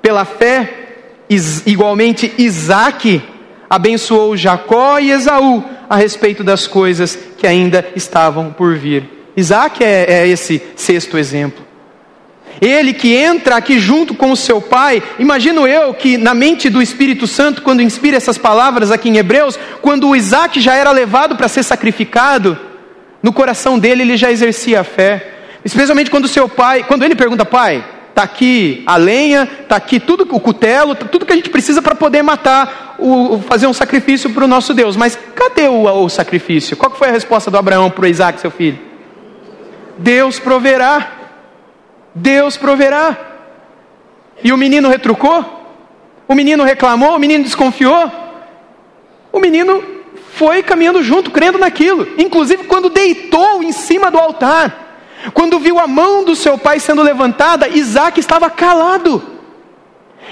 Pela 0.00 0.24
fé, 0.24 0.72
igualmente 1.66 2.32
Isaque 2.38 3.22
abençoou 3.68 4.34
Jacó 4.34 4.98
e 4.98 5.10
Esaú 5.10 5.62
a 5.90 5.96
respeito 5.96 6.42
das 6.42 6.66
coisas 6.66 7.18
que 7.36 7.46
ainda 7.46 7.86
estavam 7.94 8.50
por 8.50 8.76
vir. 8.76 9.04
Isaac 9.36 9.84
é, 9.84 10.06
é 10.08 10.26
esse 10.26 10.62
sexto 10.74 11.18
exemplo. 11.18 11.65
Ele 12.60 12.92
que 12.92 13.14
entra 13.14 13.56
aqui 13.56 13.78
junto 13.78 14.14
com 14.14 14.30
o 14.30 14.36
seu 14.36 14.60
pai, 14.60 15.02
imagino 15.18 15.66
eu 15.66 15.92
que 15.92 16.16
na 16.16 16.32
mente 16.32 16.70
do 16.70 16.80
Espírito 16.80 17.26
Santo, 17.26 17.62
quando 17.62 17.82
inspira 17.82 18.16
essas 18.16 18.38
palavras 18.38 18.90
aqui 18.90 19.08
em 19.08 19.18
Hebreus, 19.18 19.58
quando 19.82 20.08
o 20.08 20.16
Isaac 20.16 20.60
já 20.60 20.74
era 20.74 20.90
levado 20.90 21.36
para 21.36 21.48
ser 21.48 21.62
sacrificado, 21.62 22.58
no 23.22 23.32
coração 23.32 23.78
dele 23.78 24.02
ele 24.02 24.16
já 24.16 24.30
exercia 24.30 24.80
a 24.80 24.84
fé. 24.84 25.32
Especialmente 25.64 26.10
quando 26.10 26.24
o 26.24 26.28
seu 26.28 26.48
pai, 26.48 26.84
quando 26.84 27.02
ele 27.02 27.14
pergunta, 27.14 27.44
pai, 27.44 27.84
está 28.08 28.22
aqui 28.22 28.82
a 28.86 28.96
lenha, 28.96 29.48
está 29.62 29.76
aqui 29.76 30.00
tudo 30.00 30.26
o 30.30 30.40
cutelo, 30.40 30.94
tá 30.94 31.04
tudo 31.04 31.26
que 31.26 31.32
a 31.32 31.36
gente 31.36 31.50
precisa 31.50 31.82
para 31.82 31.94
poder 31.94 32.22
matar, 32.22 32.94
o, 32.98 33.38
fazer 33.40 33.66
um 33.66 33.72
sacrifício 33.74 34.30
para 34.30 34.44
o 34.44 34.48
nosso 34.48 34.72
Deus. 34.72 34.96
Mas 34.96 35.18
cadê 35.34 35.68
o, 35.68 35.82
o 35.82 36.08
sacrifício? 36.08 36.76
Qual 36.76 36.90
foi 36.92 37.08
a 37.08 37.12
resposta 37.12 37.50
do 37.50 37.58
Abraão 37.58 37.90
para 37.90 38.04
o 38.04 38.08
Isaac, 38.08 38.40
seu 38.40 38.50
filho? 38.50 38.78
Deus 39.98 40.38
proverá. 40.38 41.15
Deus 42.16 42.56
proverá. 42.56 43.16
E 44.42 44.50
o 44.52 44.56
menino 44.56 44.88
retrucou? 44.88 45.44
O 46.26 46.34
menino 46.34 46.64
reclamou? 46.64 47.14
O 47.14 47.18
menino 47.18 47.44
desconfiou? 47.44 48.10
O 49.30 49.38
menino 49.38 49.82
foi 50.32 50.62
caminhando 50.62 51.02
junto, 51.02 51.30
crendo 51.30 51.58
naquilo. 51.58 52.08
Inclusive, 52.16 52.64
quando 52.64 52.88
deitou 52.88 53.62
em 53.62 53.70
cima 53.70 54.10
do 54.10 54.18
altar, 54.18 55.04
quando 55.34 55.58
viu 55.58 55.78
a 55.78 55.86
mão 55.86 56.24
do 56.24 56.34
seu 56.34 56.56
pai 56.56 56.80
sendo 56.80 57.02
levantada, 57.02 57.68
Isaac 57.68 58.18
estava 58.18 58.48
calado. 58.48 59.22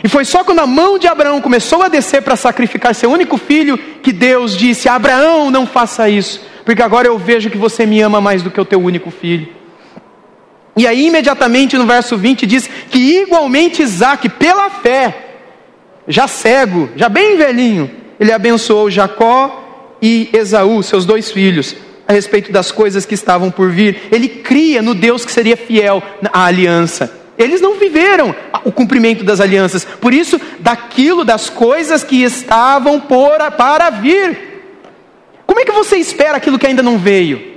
E 0.02 0.08
foi 0.08 0.24
só 0.24 0.42
quando 0.42 0.60
a 0.60 0.66
mão 0.66 0.98
de 0.98 1.06
Abraão 1.06 1.40
começou 1.40 1.82
a 1.82 1.88
descer 1.88 2.22
para 2.22 2.34
sacrificar 2.34 2.94
seu 2.94 3.10
único 3.10 3.36
filho 3.36 3.76
que 3.76 4.12
Deus 4.12 4.56
disse: 4.56 4.88
Abraão, 4.88 5.50
não 5.50 5.66
faça 5.66 6.08
isso, 6.08 6.40
porque 6.64 6.82
agora 6.82 7.06
eu 7.06 7.18
vejo 7.18 7.50
que 7.50 7.58
você 7.58 7.84
me 7.84 8.00
ama 8.00 8.20
mais 8.20 8.42
do 8.42 8.50
que 8.50 8.60
o 8.60 8.64
teu 8.64 8.82
único 8.82 9.10
filho. 9.10 9.63
E 10.76 10.86
aí, 10.86 11.06
imediatamente 11.06 11.76
no 11.76 11.86
verso 11.86 12.16
20, 12.16 12.46
diz 12.46 12.68
que 12.90 12.98
igualmente 12.98 13.82
Isaac, 13.82 14.28
pela 14.28 14.70
fé, 14.70 15.26
já 16.08 16.26
cego, 16.26 16.90
já 16.96 17.08
bem 17.08 17.36
velhinho, 17.36 17.90
ele 18.18 18.32
abençoou 18.32 18.90
Jacó 18.90 19.96
e 20.02 20.28
Esaú, 20.32 20.82
seus 20.82 21.06
dois 21.06 21.30
filhos, 21.30 21.76
a 22.06 22.12
respeito 22.12 22.52
das 22.52 22.72
coisas 22.72 23.06
que 23.06 23.14
estavam 23.14 23.50
por 23.50 23.70
vir. 23.70 24.02
Ele 24.10 24.28
cria 24.28 24.82
no 24.82 24.94
Deus 24.94 25.24
que 25.24 25.32
seria 25.32 25.56
fiel 25.56 26.02
à 26.32 26.46
aliança. 26.46 27.20
Eles 27.38 27.60
não 27.60 27.78
viveram 27.78 28.34
o 28.64 28.70
cumprimento 28.70 29.24
das 29.24 29.40
alianças, 29.40 29.84
por 29.84 30.12
isso, 30.12 30.40
daquilo, 30.60 31.24
das 31.24 31.48
coisas 31.50 32.04
que 32.04 32.22
estavam 32.22 33.00
por, 33.00 33.38
para 33.52 33.90
vir. 33.90 34.38
Como 35.46 35.60
é 35.60 35.64
que 35.64 35.72
você 35.72 35.96
espera 35.96 36.36
aquilo 36.36 36.58
que 36.58 36.66
ainda 36.66 36.82
não 36.82 36.98
veio? 36.98 37.53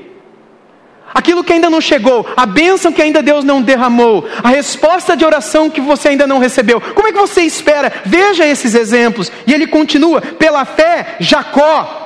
Aquilo 1.14 1.44
que 1.44 1.54
ainda 1.54 1.70
não 1.70 1.82
chegou, 1.82 2.26
a 2.36 2.46
bênção 2.46 2.92
que 2.92 3.02
ainda 3.02 3.22
Deus 3.22 3.44
não 3.44 3.62
derramou, 3.62 4.28
a 4.44 4.50
resposta 4.50 5.16
de 5.16 5.26
oração 5.26 5.70
que 5.70 5.82
você 5.82 6.10
ainda 6.10 6.28
não 6.28 6.40
recebeu. 6.40 6.80
Como 6.80 7.08
é 7.08 7.12
que 7.12 7.18
você 7.18 7.42
espera? 7.42 7.92
Veja 8.06 8.46
esses 8.46 8.76
exemplos. 8.76 9.32
E 9.46 9.54
ele 9.54 9.68
continua: 9.68 10.22
pela 10.22 10.66
fé, 10.66 11.16
Jacó. 11.20 12.06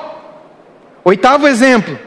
Oitavo 1.03 1.47
exemplo. 1.47 1.97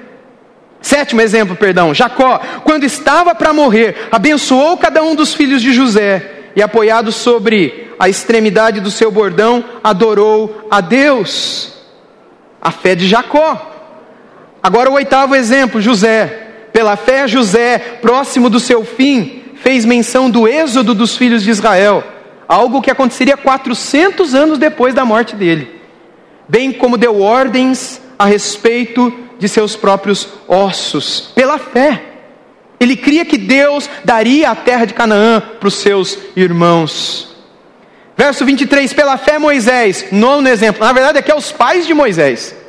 Sétimo 0.81 1.23
exemplo, 1.23 1.57
perdão. 1.57 1.95
Jacó, 1.95 2.39
quando 2.63 2.85
estava 2.85 3.35
para 3.35 3.55
morrer, 3.55 4.09
abençoou 4.13 4.77
cada 4.77 5.03
um 5.03 5.15
dos 5.15 5.33
filhos 5.33 5.63
de 5.63 5.73
José 5.73 6.31
e, 6.55 6.63
apoiado 6.63 7.11
sobre 7.11 7.91
a 7.99 8.09
extremidade 8.09 8.81
do 8.81 8.91
seu 8.91 9.11
bordão, 9.11 9.65
adorou 9.83 10.69
a 10.71 10.81
Deus. 10.81 11.73
A 12.61 12.71
fé 12.71 12.95
de 12.95 13.09
Jacó. 13.09 13.73
Agora 14.63 14.91
o 14.91 14.95
oitavo 14.95 15.35
exemplo, 15.35 15.81
José. 15.81 16.44
Pela 16.75 16.97
fé, 16.97 17.29
José, 17.29 17.79
próximo 18.03 18.51
do 18.51 18.59
seu 18.59 18.85
fim, 18.85 19.45
fez 19.55 19.85
menção 19.85 20.29
do 20.29 20.49
êxodo 20.49 20.93
dos 20.93 21.17
filhos 21.17 21.45
de 21.45 21.51
Israel, 21.51 22.03
algo 22.49 22.83
que 22.83 22.91
aconteceria 22.91 23.37
400 23.37 24.35
anos 24.35 24.59
depois 24.59 24.93
da 24.93 25.05
morte 25.05 25.37
dele, 25.37 25.81
bem 26.49 26.73
como 26.73 26.99
deu 26.99 27.21
ordens 27.21 28.03
a 28.19 28.25
respeito 28.25 29.17
de 29.39 29.49
seus 29.49 29.77
próprios 29.77 30.29
ossos, 30.49 31.31
pela 31.33 31.59
fé. 31.59 32.03
Ele 32.81 32.97
cria 32.97 33.25
que 33.25 33.39
Deus 33.39 33.89
daria 34.05 34.51
a 34.51 34.57
terra 34.57 34.85
de 34.85 34.95
Canaã 34.95 35.41
para 35.61 35.69
os 35.69 35.75
seus 35.75 36.19
irmãos. 36.35 37.37
Verso 38.17 38.45
23, 38.45 38.93
pela 38.93 39.17
fé 39.17 39.39
Moisés, 39.39 40.07
nono 40.11 40.49
exemplo, 40.49 40.85
na 40.85 40.93
verdade 40.93 41.21
aqui 41.21 41.31
é 41.31 41.37
os 41.37 41.53
pais 41.53 41.87
de 41.87 41.95
Moisés. 41.95 42.64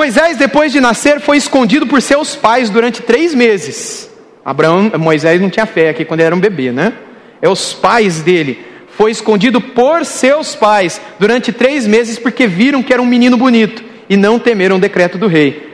Moisés, 0.00 0.38
depois 0.38 0.72
de 0.72 0.80
nascer, 0.80 1.20
foi 1.20 1.36
escondido 1.36 1.86
por 1.86 2.00
seus 2.00 2.34
pais 2.34 2.70
durante 2.70 3.02
três 3.02 3.34
meses. 3.34 4.10
Abraão, 4.42 4.90
Moisés 4.98 5.38
não 5.38 5.50
tinha 5.50 5.66
fé 5.66 5.90
aqui 5.90 6.06
quando 6.06 6.20
ele 6.20 6.28
era 6.28 6.34
um 6.34 6.40
bebê, 6.40 6.72
né? 6.72 6.94
É 7.42 7.46
os 7.50 7.74
pais 7.74 8.22
dele. 8.22 8.64
Foi 8.96 9.10
escondido 9.10 9.60
por 9.60 10.06
seus 10.06 10.54
pais 10.54 10.98
durante 11.18 11.52
três 11.52 11.86
meses 11.86 12.18
porque 12.18 12.46
viram 12.46 12.82
que 12.82 12.94
era 12.94 13.02
um 13.02 13.04
menino 13.04 13.36
bonito 13.36 13.84
e 14.08 14.16
não 14.16 14.38
temeram 14.38 14.76
o 14.76 14.80
decreto 14.80 15.18
do 15.18 15.26
rei. 15.26 15.68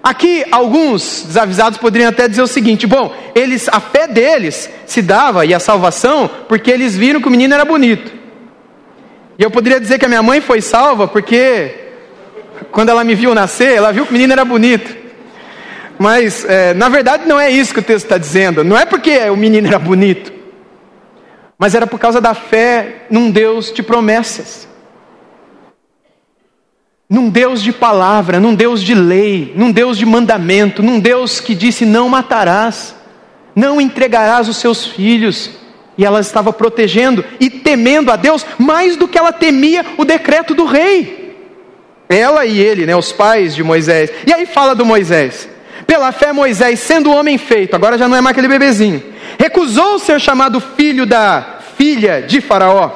Aqui, 0.00 0.44
alguns 0.52 1.24
desavisados 1.26 1.76
poderiam 1.76 2.10
até 2.10 2.28
dizer 2.28 2.42
o 2.42 2.46
seguinte: 2.46 2.86
bom, 2.86 3.12
eles, 3.34 3.68
a 3.68 3.80
fé 3.80 4.06
deles 4.06 4.70
se 4.86 5.02
dava 5.02 5.44
e 5.44 5.52
a 5.52 5.58
salvação 5.58 6.30
porque 6.46 6.70
eles 6.70 6.96
viram 6.96 7.20
que 7.20 7.26
o 7.26 7.32
menino 7.32 7.52
era 7.52 7.64
bonito. 7.64 8.12
E 9.36 9.42
eu 9.42 9.50
poderia 9.50 9.80
dizer 9.80 9.98
que 9.98 10.04
a 10.04 10.08
minha 10.08 10.22
mãe 10.22 10.40
foi 10.40 10.60
salva 10.60 11.08
porque 11.08 11.85
quando 12.70 12.88
ela 12.88 13.04
me 13.04 13.14
viu 13.14 13.34
nascer, 13.34 13.74
ela 13.74 13.92
viu 13.92 14.04
que 14.04 14.10
o 14.10 14.12
menino 14.12 14.32
era 14.32 14.44
bonito. 14.44 14.96
Mas, 15.98 16.44
é, 16.44 16.74
na 16.74 16.88
verdade, 16.88 17.26
não 17.26 17.40
é 17.40 17.50
isso 17.50 17.72
que 17.72 17.80
o 17.80 17.82
texto 17.82 18.04
está 18.04 18.18
dizendo. 18.18 18.62
Não 18.62 18.76
é 18.76 18.84
porque 18.84 19.18
o 19.30 19.36
menino 19.36 19.66
era 19.66 19.78
bonito. 19.78 20.32
Mas 21.58 21.74
era 21.74 21.86
por 21.86 21.98
causa 21.98 22.20
da 22.20 22.34
fé 22.34 23.06
num 23.10 23.30
Deus 23.30 23.72
de 23.72 23.82
promessas. 23.82 24.68
Num 27.08 27.30
Deus 27.30 27.62
de 27.62 27.72
palavra, 27.72 28.40
num 28.40 28.54
Deus 28.54 28.82
de 28.82 28.94
lei, 28.94 29.52
num 29.56 29.70
Deus 29.70 29.96
de 29.96 30.04
mandamento, 30.04 30.82
num 30.82 30.98
Deus 30.98 31.40
que 31.40 31.54
disse: 31.54 31.86
Não 31.86 32.08
matarás, 32.08 32.94
não 33.54 33.80
entregarás 33.80 34.48
os 34.48 34.58
seus 34.58 34.84
filhos 34.84 35.50
E 35.96 36.04
ela 36.04 36.20
estava 36.20 36.52
protegendo 36.52 37.24
e 37.40 37.48
temendo 37.48 38.12
a 38.12 38.16
Deus 38.16 38.44
mais 38.58 38.96
do 38.96 39.08
que 39.08 39.16
ela 39.16 39.32
temia 39.32 39.84
o 39.96 40.04
decreto 40.04 40.54
do 40.54 40.66
rei. 40.66 41.25
Ela 42.08 42.46
e 42.46 42.58
ele, 42.58 42.86
né, 42.86 42.94
os 42.94 43.12
pais 43.12 43.54
de 43.54 43.62
Moisés. 43.62 44.10
E 44.26 44.32
aí 44.32 44.46
fala 44.46 44.74
do 44.74 44.84
Moisés. 44.84 45.48
Pela 45.86 46.12
fé, 46.12 46.32
Moisés, 46.32 46.80
sendo 46.80 47.12
homem 47.12 47.38
feito, 47.38 47.74
agora 47.74 47.96
já 47.96 48.08
não 48.08 48.16
é 48.16 48.20
mais 48.20 48.32
aquele 48.32 48.48
bebezinho, 48.48 49.02
recusou 49.38 49.98
ser 49.98 50.20
chamado 50.20 50.60
filho 50.60 51.06
da 51.06 51.60
filha 51.76 52.22
de 52.22 52.40
Faraó, 52.40 52.90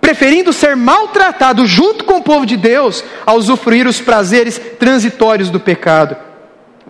preferindo 0.00 0.52
ser 0.52 0.74
maltratado 0.74 1.66
junto 1.66 2.04
com 2.04 2.16
o 2.16 2.22
povo 2.22 2.44
de 2.44 2.56
Deus 2.56 3.04
a 3.24 3.34
usufruir 3.34 3.86
os 3.86 4.00
prazeres 4.00 4.60
transitórios 4.78 5.50
do 5.50 5.60
pecado. 5.60 6.16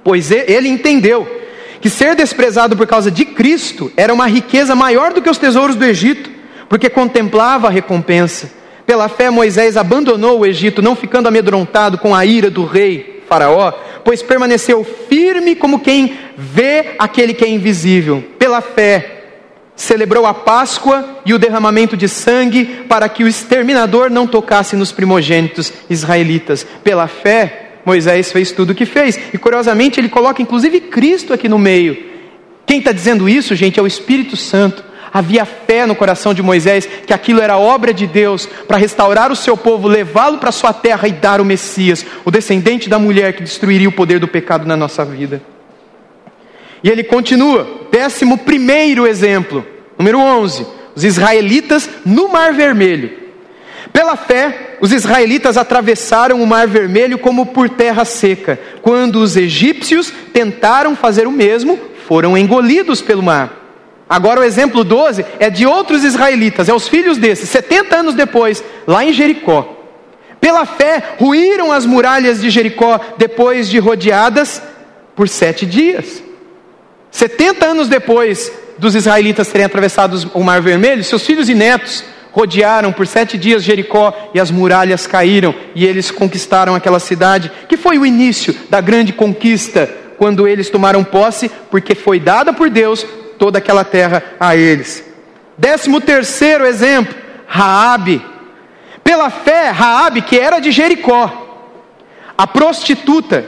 Pois 0.03 0.31
ele 0.31 0.69
entendeu 0.69 1.29
que 1.81 1.91
ser 1.91 2.15
desprezado 2.15 2.77
por 2.77 2.87
causa 2.87 3.11
de 3.11 3.25
Cristo 3.25 3.93
era 3.97 4.15
uma 4.15 4.27
riqueza 4.27 4.75
maior 4.75 5.13
do 5.13 5.21
que 5.21 5.29
os 5.29 5.39
tesouros 5.39 5.77
do 5.77 5.85
Egito, 5.85 6.31
porque 6.69 6.89
contemplava 6.89 7.67
a 7.67 7.71
recompensa. 7.71 8.60
Pela 8.91 9.09
fé, 9.09 9.31
Moisés 9.31 9.77
abandonou 9.77 10.41
o 10.41 10.45
Egito, 10.45 10.83
não 10.83 10.97
ficando 10.97 11.29
amedrontado 11.29 11.97
com 11.97 12.13
a 12.13 12.27
ira 12.27 12.51
do 12.51 12.65
rei 12.65 13.23
Faraó, 13.29 13.71
pois 14.05 14.21
permaneceu 14.21 14.83
firme 15.09 15.55
como 15.55 15.79
quem 15.79 16.19
vê 16.37 16.97
aquele 16.99 17.33
que 17.33 17.45
é 17.45 17.49
invisível. 17.49 18.21
Pela 18.37 18.61
fé, 18.61 19.27
celebrou 19.77 20.27
a 20.27 20.35
Páscoa 20.35 21.21
e 21.25 21.33
o 21.33 21.39
derramamento 21.39 21.97
de 21.97 22.09
sangue 22.09 22.85
para 22.89 23.09
que 23.09 23.23
o 23.23 23.29
exterminador 23.29 24.11
não 24.11 24.27
tocasse 24.27 24.75
nos 24.75 24.91
primogênitos 24.91 25.73
israelitas. 25.89 26.67
Pela 26.83 27.07
fé, 27.07 27.75
Moisés 27.87 28.33
fez 28.33 28.51
tudo 28.51 28.71
o 28.71 28.75
que 28.75 28.85
fez. 28.85 29.17
E 29.33 29.39
curiosamente 29.39 30.01
ele 30.01 30.09
coloca 30.09 30.43
inclusive 30.43 30.81
Cristo 30.81 31.33
aqui 31.33 31.49
no 31.49 31.61
meio. 31.61 31.97
Quem 32.67 32.81
está 32.81 32.91
dizendo 32.91 33.29
isso, 33.29 33.55
gente, 33.55 33.79
é 33.79 33.83
o 33.85 33.87
Espírito 33.87 34.37
Santo. 34.37 34.90
Havia 35.13 35.45
fé 35.45 35.87
no 35.87 35.97
coração 35.97 36.33
de 36.33 36.43
Moisés 36.43 36.89
que 37.07 37.13
aquilo 37.13 37.41
era 37.41 37.59
obra 37.59 37.93
de 37.93 38.07
Deus 38.07 38.47
para 38.47 38.77
restaurar 38.77 39.33
o 39.33 39.37
seu 39.37 39.57
povo, 39.57 39.89
levá-lo 39.89 40.39
para 40.39 40.53
sua 40.53 40.73
terra 40.73 41.09
e 41.09 41.13
dar 41.13 41.41
o 41.41 41.45
Messias, 41.45 42.07
o 42.25 42.31
descendente 42.31 42.89
da 42.89 42.99
mulher 42.99 43.33
que 43.33 43.43
destruiria 43.43 43.89
o 43.89 43.93
poder 43.93 44.21
do 44.21 44.29
pecado 44.29 44.67
na 44.67 44.77
nossa 44.77 45.05
vida. 45.05 45.43
E 46.83 46.89
ele 46.89 47.03
continua, 47.03 47.89
décimo 47.91 48.39
primeiro 48.39 49.07
exemplo, 49.07 49.67
número 49.99 50.19
11, 50.19 50.67
os 50.95 51.05
israelitas 51.05 51.91
no 52.07 52.29
Mar 52.29 52.53
Vermelho. 52.53 53.19
Pela 53.93 54.17
fé, 54.17 54.77
os 54.81 54.93
israelitas 54.93 55.57
atravessaram 55.57 56.41
o 56.41 56.47
Mar 56.47 56.67
Vermelho 56.67 57.19
como 57.19 57.47
por 57.47 57.69
terra 57.69 58.05
seca. 58.05 58.59
Quando 58.81 59.17
os 59.17 59.37
egípcios 59.37 60.13
tentaram 60.33 60.95
fazer 60.95 61.27
o 61.27 61.33
mesmo, 61.33 61.79
foram 62.07 62.39
engolidos 62.39 63.03
pelo 63.03 63.23
mar. 63.23 63.60
Agora 64.11 64.41
o 64.41 64.43
exemplo 64.43 64.83
12 64.83 65.25
é 65.39 65.49
de 65.49 65.65
outros 65.65 66.03
israelitas, 66.03 66.69
é 66.69 66.75
os 66.75 66.89
filhos 66.89 67.17
desses, 67.17 67.49
70 67.49 67.97
anos 67.97 68.15
depois, 68.17 68.61
lá 68.85 69.05
em 69.05 69.13
Jericó. 69.13 69.77
Pela 70.41 70.67
fé, 70.67 71.15
ruíram 71.17 71.71
as 71.71 71.87
muralhas 71.87 72.41
de 72.41 72.51
Jericó 72.51 72.99
depois 73.17 73.69
de 73.69 73.79
rodeadas 73.79 74.61
por 75.15 75.29
sete 75.29 75.65
dias. 75.65 76.25
70 77.13 77.65
anos 77.65 77.87
depois 77.87 78.51
dos 78.79 78.97
israelitas 78.97 79.47
terem 79.47 79.67
atravessado 79.67 80.29
o 80.35 80.43
Mar 80.43 80.61
Vermelho, 80.61 81.05
seus 81.05 81.25
filhos 81.25 81.49
e 81.49 81.55
netos 81.55 82.03
rodearam 82.33 82.93
por 82.93 83.07
sete 83.07 83.39
dias 83.39 83.63
Jericó 83.63 84.31
e 84.35 84.41
as 84.41 84.51
muralhas 84.51 85.07
caíram 85.07 85.55
e 85.73 85.87
eles 85.87 86.11
conquistaram 86.11 86.75
aquela 86.75 86.99
cidade, 86.99 87.51
que 87.69 87.77
foi 87.77 87.97
o 87.97 88.07
início 88.07 88.57
da 88.69 88.81
grande 88.81 89.13
conquista, 89.13 89.89
quando 90.17 90.47
eles 90.47 90.69
tomaram 90.69 91.03
posse, 91.05 91.51
porque 91.71 91.95
foi 91.95 92.21
dada 92.21 92.53
por 92.53 92.69
Deus 92.69 93.07
toda 93.41 93.57
aquela 93.57 93.85
terra 93.85 94.23
a 94.39 94.55
eles. 94.55 95.03
Décimo 95.57 95.99
terceiro 95.99 96.67
exemplo, 96.67 97.15
Raabe. 97.47 98.23
Pela 99.03 99.31
fé, 99.31 99.71
Raabe, 99.71 100.21
que 100.21 100.39
era 100.39 100.61
de 100.61 100.71
Jericó, 100.71 101.65
a 102.37 102.47
prostituta, 102.47 103.47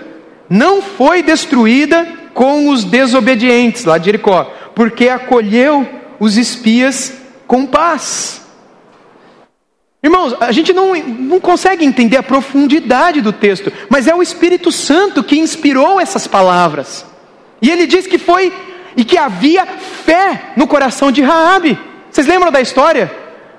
não 0.48 0.80
foi 0.80 1.22
destruída 1.22 2.08
com 2.32 2.70
os 2.70 2.84
desobedientes 2.84 3.84
lá 3.84 3.98
de 3.98 4.06
Jericó, 4.06 4.50
porque 4.74 5.10
acolheu 5.10 5.86
os 6.18 6.38
espias 6.38 7.12
com 7.46 7.66
paz. 7.66 8.40
Irmãos, 10.02 10.34
a 10.40 10.50
gente 10.52 10.72
não, 10.72 10.94
não 10.94 11.38
consegue 11.38 11.84
entender 11.84 12.16
a 12.16 12.22
profundidade 12.22 13.20
do 13.20 13.32
texto, 13.32 13.70
mas 13.90 14.08
é 14.08 14.14
o 14.14 14.22
Espírito 14.22 14.72
Santo 14.72 15.22
que 15.22 15.38
inspirou 15.38 16.00
essas 16.00 16.26
palavras. 16.26 17.04
E 17.60 17.70
ele 17.70 17.86
diz 17.86 18.06
que 18.06 18.18
foi 18.18 18.52
e 18.96 19.04
que 19.04 19.16
havia 19.16 19.66
fé 19.66 20.52
no 20.56 20.66
coração 20.66 21.10
de 21.10 21.22
Raabe. 21.22 21.78
Vocês 22.10 22.26
lembram 22.26 22.52
da 22.52 22.60
história? 22.60 23.10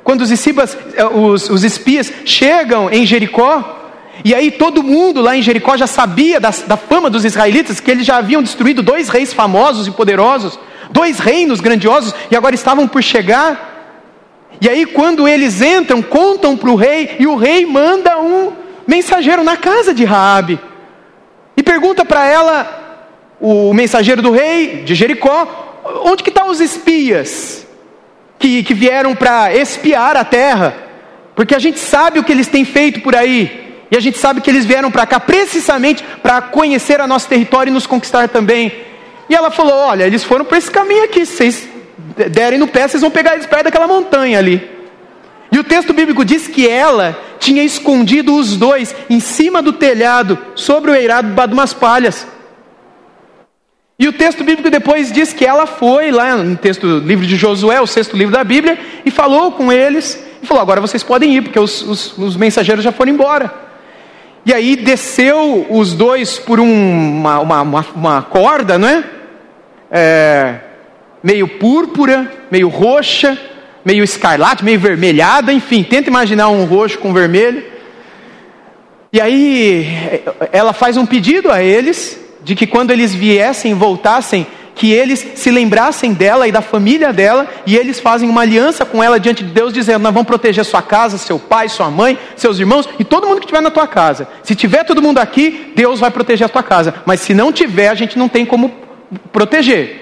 Quando 0.04 0.22
os, 0.22 0.32
eh, 0.32 1.06
os, 1.06 1.50
os 1.50 1.64
espias 1.64 2.12
chegam 2.26 2.90
em 2.92 3.06
Jericó, 3.06 3.80
e 4.24 4.36
aí 4.36 4.52
todo 4.52 4.84
mundo 4.84 5.22
lá 5.22 5.36
em 5.36 5.42
Jericó 5.42 5.76
já 5.76 5.88
sabia 5.88 6.40
da, 6.40 6.52
da 6.68 6.78
fama 6.78 7.10
dos 7.10 7.26
israelitas, 7.26 7.80
que 7.80 7.90
eles 7.90 8.06
já 8.06 8.18
haviam 8.18 8.44
destruído 8.44 8.84
dois 8.84 9.10
reis 9.10 9.34
famosos 9.34 9.88
e 9.88 9.92
poderosos, 9.92 10.60
dois 10.92 11.20
reinos 11.20 11.62
grandiosos, 11.62 12.14
e 12.30 12.36
agora 12.36 12.54
estavam 12.54 12.88
por 12.88 13.02
chegar 13.02 13.74
e 14.64 14.70
aí, 14.70 14.86
quando 14.86 15.28
eles 15.28 15.62
entram, 15.62 16.02
contam 16.02 16.56
para 16.56 16.70
o 16.70 16.76
rei, 16.76 17.18
e 17.20 17.28
o 17.28 17.36
rei 17.36 17.66
manda 17.66 18.18
um 18.20 18.54
mensageiro 18.88 19.44
na 19.44 19.58
casa 19.58 19.94
de 19.94 20.06
Raabe 20.06 20.60
e 21.56 21.62
pergunta 21.62 22.06
para 22.06 22.26
ela, 22.26 22.83
o 23.46 23.74
mensageiro 23.74 24.22
do 24.22 24.32
rei 24.32 24.84
de 24.86 24.96
Jericó, 24.96 25.82
onde 26.06 26.24
que 26.24 26.30
estão 26.30 26.46
tá 26.46 26.50
os 26.50 26.62
espias 26.62 27.68
que, 28.40 28.64
que 28.64 28.74
vieram 28.74 29.14
para 29.14 29.54
espiar 29.54 30.16
a 30.16 30.24
terra? 30.24 30.74
Porque 31.36 31.54
a 31.54 31.60
gente 31.60 31.78
sabe 31.78 32.20
o 32.20 32.24
que 32.24 32.32
eles 32.32 32.48
têm 32.48 32.64
feito 32.64 33.02
por 33.02 33.14
aí. 33.14 33.82
E 33.92 33.98
a 33.98 34.00
gente 34.00 34.18
sabe 34.18 34.40
que 34.40 34.50
eles 34.50 34.64
vieram 34.64 34.90
para 34.90 35.06
cá 35.06 35.20
precisamente 35.20 36.06
para 36.24 36.42
conhecer 36.42 37.02
a 37.02 37.06
nosso 37.06 37.28
território 37.28 37.70
e 37.70 37.74
nos 37.74 37.86
conquistar 37.86 38.30
também. 38.30 38.72
E 39.30 39.36
ela 39.36 39.52
falou: 39.52 39.74
Olha, 39.74 40.06
eles 40.06 40.24
foram 40.24 40.46
para 40.46 40.58
esse 40.58 40.72
caminho 40.72 41.04
aqui, 41.04 41.26
vocês 41.26 41.68
derem 42.32 42.58
no 42.58 42.68
pé, 42.68 42.88
vocês 42.88 43.02
vão 43.02 43.12
pegar 43.12 43.34
eles 43.34 43.46
perto 43.46 43.66
daquela 43.66 43.88
montanha 43.88 44.40
ali. 44.40 44.72
E 45.52 45.60
o 45.60 45.66
texto 45.66 45.92
bíblico 45.92 46.24
diz 46.24 46.48
que 46.48 46.66
ela 46.66 47.20
tinha 47.40 47.62
escondido 47.62 48.34
os 48.34 48.56
dois 48.56 48.96
em 49.10 49.20
cima 49.20 49.62
do 49.62 49.74
telhado, 49.74 50.40
sobre 50.56 50.92
o 50.92 50.96
eirado 50.96 51.30
de 51.46 51.54
umas 51.54 51.74
palhas. 51.74 52.26
E 53.98 54.08
o 54.08 54.14
texto 54.14 54.44
bíblico 54.44 54.70
depois 54.70 55.12
diz 55.12 55.34
que 55.34 55.46
ela 55.46 55.68
foi 55.68 56.12
lá 56.12 56.36
no 56.36 56.58
texto 56.58 56.98
livro 57.00 57.26
de 57.26 57.36
Josué, 57.36 57.80
o 57.80 57.88
sexto 57.88 58.18
livro 58.18 58.34
da 58.34 58.44
Bíblia, 58.44 58.78
e 59.06 59.12
falou 59.12 59.52
com 59.52 59.72
eles, 59.72 60.22
e 60.42 60.48
falou: 60.48 60.62
agora 60.62 60.82
vocês 60.82 61.04
podem 61.04 61.36
ir, 61.36 61.42
porque 61.42 61.60
os, 61.60 61.82
os, 61.84 62.18
os 62.18 62.36
mensageiros 62.36 62.84
já 62.84 62.92
foram 62.92 63.12
embora. 63.12 63.54
E 64.46 64.54
aí 64.54 64.76
desceu 64.76 65.68
os 65.70 65.94
dois 65.94 66.38
por 66.38 66.60
um, 66.60 67.20
uma, 67.20 67.40
uma, 67.40 67.62
uma, 67.62 67.86
uma 67.96 68.22
corda, 68.24 68.78
não 68.78 68.88
é? 68.88 69.04
é 69.90 70.56
meio 71.24 71.48
púrpura, 71.48 72.30
meio 72.52 72.68
roxa, 72.68 73.38
meio 73.86 74.04
escarlate, 74.04 74.66
meio 74.66 74.80
vermelhada, 74.80 75.54
enfim, 75.54 75.84
tenta 75.84 76.10
imaginar 76.10 76.50
um 76.50 76.66
roxo 76.66 76.98
com 76.98 77.14
vermelho. 77.14 77.64
E 79.14 79.22
aí 79.22 79.88
ela 80.52 80.74
faz 80.74 80.98
um 80.98 81.06
pedido 81.06 81.52
a 81.52 81.64
eles 81.64 82.23
de 82.44 82.56
que 82.56 82.68
quando 82.68 82.92
eles 82.92 83.14
viessem, 83.14 83.74
voltassem, 83.74 84.46
que 84.76 84.92
eles 84.92 85.26
se 85.36 85.52
lembrassem 85.52 86.14
dela 86.14 86.48
e 86.48 86.52
da 86.52 86.62
família 86.62 87.14
dela, 87.14 87.48
e 87.66 87.78
eles 87.78 88.00
fazem 88.00 88.28
uma 88.28 88.42
aliança 88.42 88.86
com 88.86 89.04
ela 89.04 89.20
diante 89.20 89.44
de 89.44 89.52
Deus, 89.52 89.74
dizendo: 89.74 90.02
Nós 90.02 90.14
vamos 90.14 90.28
proteger 90.28 90.66
sua 90.66 90.82
casa, 90.82 91.18
seu 91.18 91.38
pai, 91.38 91.70
sua 91.70 91.90
mãe, 91.90 92.18
seus 92.36 92.60
irmãos 92.60 92.90
e 93.00 93.04
todo 93.04 93.28
mundo 93.28 93.40
que 93.40 93.46
estiver 93.46 93.62
na 93.62 93.72
tua 93.72 93.88
casa. 93.88 94.28
Se 94.44 94.56
tiver 94.56 94.84
todo 94.84 95.02
mundo 95.02 95.20
aqui, 95.20 95.72
Deus 95.76 96.00
vai 96.00 96.12
proteger 96.12 96.46
a 96.46 96.50
tua 96.50 96.64
casa, 96.64 96.96
mas 97.06 97.22
se 97.22 97.34
não 97.34 97.52
tiver, 97.52 97.90
a 97.90 97.96
gente 97.96 98.18
não 98.18 98.28
tem 98.28 98.46
como 98.46 98.74
proteger. 99.32 100.02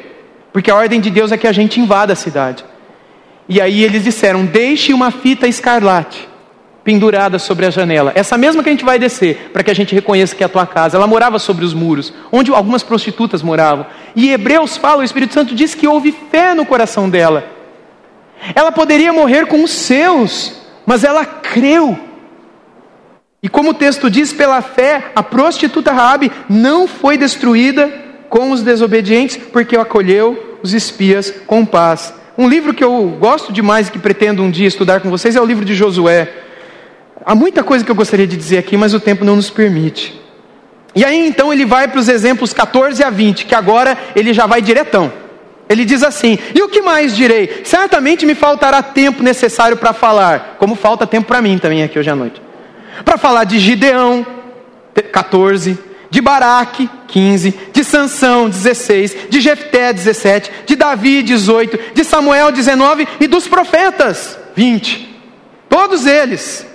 Porque 0.53 0.71
a 0.71 0.75
ordem 0.75 0.99
de 0.99 1.09
Deus 1.09 1.31
é 1.31 1.37
que 1.37 1.47
a 1.47 1.51
gente 1.51 1.79
invada 1.79 2.13
a 2.13 2.15
cidade. 2.15 2.63
E 3.47 3.59
aí 3.59 3.83
eles 3.83 4.03
disseram: 4.03 4.45
deixe 4.45 4.93
uma 4.93 5.11
fita 5.11 5.47
escarlate 5.47 6.30
pendurada 6.83 7.37
sobre 7.37 7.65
a 7.65 7.69
janela. 7.69 8.11
Essa 8.15 8.37
mesma 8.37 8.63
que 8.63 8.69
a 8.69 8.71
gente 8.71 8.85
vai 8.85 8.97
descer, 8.97 9.51
para 9.53 9.63
que 9.63 9.71
a 9.71 9.73
gente 9.73 9.93
reconheça 9.93 10.35
que 10.35 10.43
é 10.43 10.45
a 10.45 10.49
tua 10.49 10.65
casa. 10.65 10.97
Ela 10.97 11.07
morava 11.07 11.37
sobre 11.39 11.63
os 11.63 11.73
muros, 11.73 12.13
onde 12.31 12.51
algumas 12.51 12.83
prostitutas 12.83 13.41
moravam. 13.41 13.85
E 14.15 14.31
Hebreus 14.31 14.77
fala, 14.77 15.01
o 15.01 15.03
Espírito 15.03 15.33
Santo 15.33 15.53
diz 15.53 15.75
que 15.75 15.87
houve 15.87 16.15
fé 16.31 16.53
no 16.53 16.65
coração 16.65 17.09
dela. 17.09 17.45
Ela 18.55 18.71
poderia 18.71 19.13
morrer 19.13 19.45
com 19.45 19.63
os 19.63 19.71
seus, 19.71 20.53
mas 20.85 21.03
ela 21.03 21.25
creu. 21.25 21.97
E 23.43 23.49
como 23.49 23.71
o 23.71 23.73
texto 23.73 24.09
diz, 24.09 24.33
pela 24.33 24.61
fé, 24.61 25.11
a 25.15 25.23
prostituta 25.23 25.91
Raabe 25.91 26.31
não 26.49 26.87
foi 26.87 27.17
destruída 27.17 27.91
com 28.29 28.51
os 28.51 28.61
desobedientes, 28.61 29.37
porque 29.37 29.75
acolheu 29.75 30.57
os 30.63 30.73
espias 30.73 31.31
com 31.45 31.65
paz. 31.65 32.13
Um 32.37 32.47
livro 32.47 32.73
que 32.73 32.83
eu 32.83 33.17
gosto 33.19 33.51
demais 33.51 33.87
e 33.87 33.91
que 33.91 33.99
pretendo 33.99 34.41
um 34.41 34.49
dia 34.49 34.67
estudar 34.67 35.01
com 35.01 35.09
vocês 35.09 35.35
é 35.35 35.41
o 35.41 35.45
livro 35.45 35.65
de 35.65 35.75
Josué. 35.75 36.31
Há 37.25 37.35
muita 37.35 37.63
coisa 37.63 37.85
que 37.85 37.91
eu 37.91 37.95
gostaria 37.95 38.25
de 38.25 38.35
dizer 38.35 38.57
aqui, 38.57 38.75
mas 38.75 38.93
o 38.93 38.99
tempo 38.99 39.23
não 39.23 39.35
nos 39.35 39.49
permite. 39.49 40.19
E 40.95 41.05
aí 41.05 41.27
então 41.27 41.53
ele 41.53 41.65
vai 41.65 41.87
para 41.87 41.99
os 41.99 42.09
exemplos 42.09 42.51
14 42.51 43.03
a 43.03 43.09
20, 43.09 43.45
que 43.45 43.55
agora 43.55 43.97
ele 44.15 44.33
já 44.33 44.45
vai 44.45 44.61
diretão. 44.61 45.11
ele 45.69 45.85
diz 45.85 46.03
assim: 46.03 46.37
E 46.53 46.61
o 46.61 46.67
que 46.67 46.81
mais 46.81 47.15
direi? 47.15 47.61
Certamente 47.63 48.25
me 48.25 48.35
faltará 48.35 48.81
tempo 48.83 49.23
necessário 49.23 49.77
para 49.77 49.93
falar, 49.93 50.55
como 50.57 50.75
falta 50.75 51.07
tempo 51.07 51.27
para 51.27 51.41
mim 51.41 51.57
também 51.57 51.83
aqui 51.83 51.97
hoje 51.97 52.09
à 52.09 52.15
noite. 52.15 52.41
Para 53.05 53.17
falar 53.17 53.45
de 53.45 53.57
Gideão, 53.57 54.25
14, 55.11 55.79
de 56.09 56.19
Baraque, 56.19 56.89
15, 57.07 57.57
de 57.71 57.83
Sansão, 57.83 58.49
16, 58.49 59.29
de 59.29 59.39
Jefté, 59.39 59.93
17, 59.93 60.51
de 60.65 60.75
Davi, 60.75 61.23
18, 61.23 61.93
de 61.93 62.03
Samuel, 62.03 62.51
19 62.51 63.07
e 63.19 63.27
dos 63.27 63.47
profetas, 63.47 64.37
20. 64.55 65.09
Todos 65.69 66.05
eles, 66.05 66.67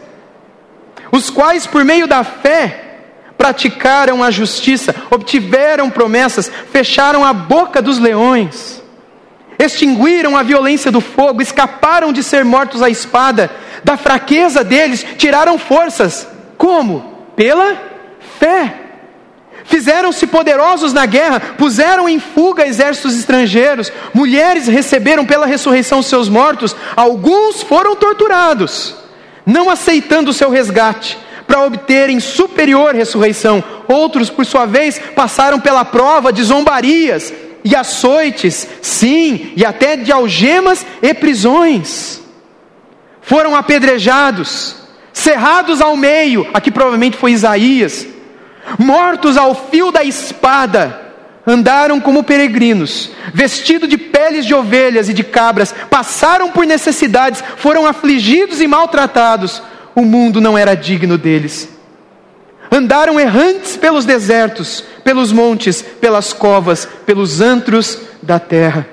os 1.17 1.31
quais 1.31 1.67
por 1.67 1.85
meio 1.85 2.07
da 2.07 2.23
fé 2.23 2.83
praticaram 3.37 4.23
a 4.23 4.31
justiça, 4.31 4.95
obtiveram 5.11 5.91
promessas, 5.91 6.51
fecharam 6.71 7.25
a 7.25 7.33
boca 7.33 7.83
dos 7.83 7.99
leões, 7.99 8.83
extinguiram 9.59 10.37
a 10.37 10.43
violência 10.43 10.91
do 10.91 11.01
fogo, 11.01 11.43
escaparam 11.43 12.13
de 12.13 12.23
ser 12.23 12.45
mortos 12.45 12.83
à 12.83 12.89
espada, 12.89 13.51
da 13.83 13.97
fraqueza 13.97 14.65
deles 14.65 15.05
tiraram 15.17 15.59
forças. 15.59 16.27
Como? 16.57 17.27
Pela 17.37 17.77
fé. 18.39 18.75
Fizeram-se 19.65 20.27
poderosos 20.27 20.93
na 20.93 21.07
guerra, 21.07 21.41
puseram 21.41 22.09
em 22.09 22.21
fuga 22.21 22.67
exércitos 22.67 23.19
estrangeiros, 23.19 23.93
mulheres 24.15 24.69
receberam 24.69 25.27
pela 25.27 25.45
ressurreição 25.45 26.03
seus 26.03 26.29
mortos, 26.29 26.77
alguns 26.95 27.63
foram 27.63 27.97
torturados, 27.97 28.95
não 29.47 29.71
aceitando 29.71 30.31
o 30.31 30.35
seu 30.35 30.51
resgate, 30.51 31.17
para 31.47 31.65
obterem 31.65 32.19
superior 32.19 32.93
ressurreição. 32.93 33.63
Outros, 33.87 34.29
por 34.29 34.45
sua 34.45 34.67
vez, 34.67 35.01
passaram 35.15 35.61
pela 35.61 35.85
prova 35.85 36.33
de 36.33 36.43
zombarias 36.43 37.33
e 37.65 37.75
açoites, 37.75 38.67
sim, 38.83 39.53
e 39.57 39.65
até 39.65 39.97
de 39.97 40.11
algemas 40.11 40.85
e 41.01 41.15
prisões. 41.15 42.21
Foram 43.23 43.55
apedrejados, 43.55 44.77
cerrados 45.13 45.81
ao 45.81 45.97
meio, 45.97 46.47
aqui 46.53 46.71
provavelmente 46.71 47.17
foi 47.17 47.31
Isaías 47.31 48.07
mortos 48.79 49.37
ao 49.37 49.55
fio 49.55 49.93
da 49.93 50.03
espada, 50.03 51.06
andaram 51.47 52.01
como 52.01 52.25
peregrinos, 52.25 53.11
vestidos 53.33 53.89
de 53.89 53.97
peles 53.97 54.45
de 54.45 54.55
ovelhas 54.55 55.09
e 55.09 55.15
de 55.15 55.23
cabras, 55.23 55.73
passaram 55.89 56.51
por 56.51 56.67
necessidades, 56.67 57.43
foram 57.57 57.87
afligidos 57.87 58.61
e 58.61 58.67
maltratados. 58.67 59.63
O 59.95 60.03
mundo 60.03 60.41
não 60.41 60.59
era 60.59 60.75
digno 60.75 61.17
deles. 61.17 61.69
Andaram 62.71 63.21
errantes 63.21 63.77
pelos 63.77 64.05
desertos, 64.05 64.83
pelos 65.05 65.33
montes, 65.33 65.81
pelas 65.83 66.33
covas, 66.33 66.87
pelos 67.07 67.41
antros 67.41 68.01
da 68.21 68.41
terra. 68.41 68.87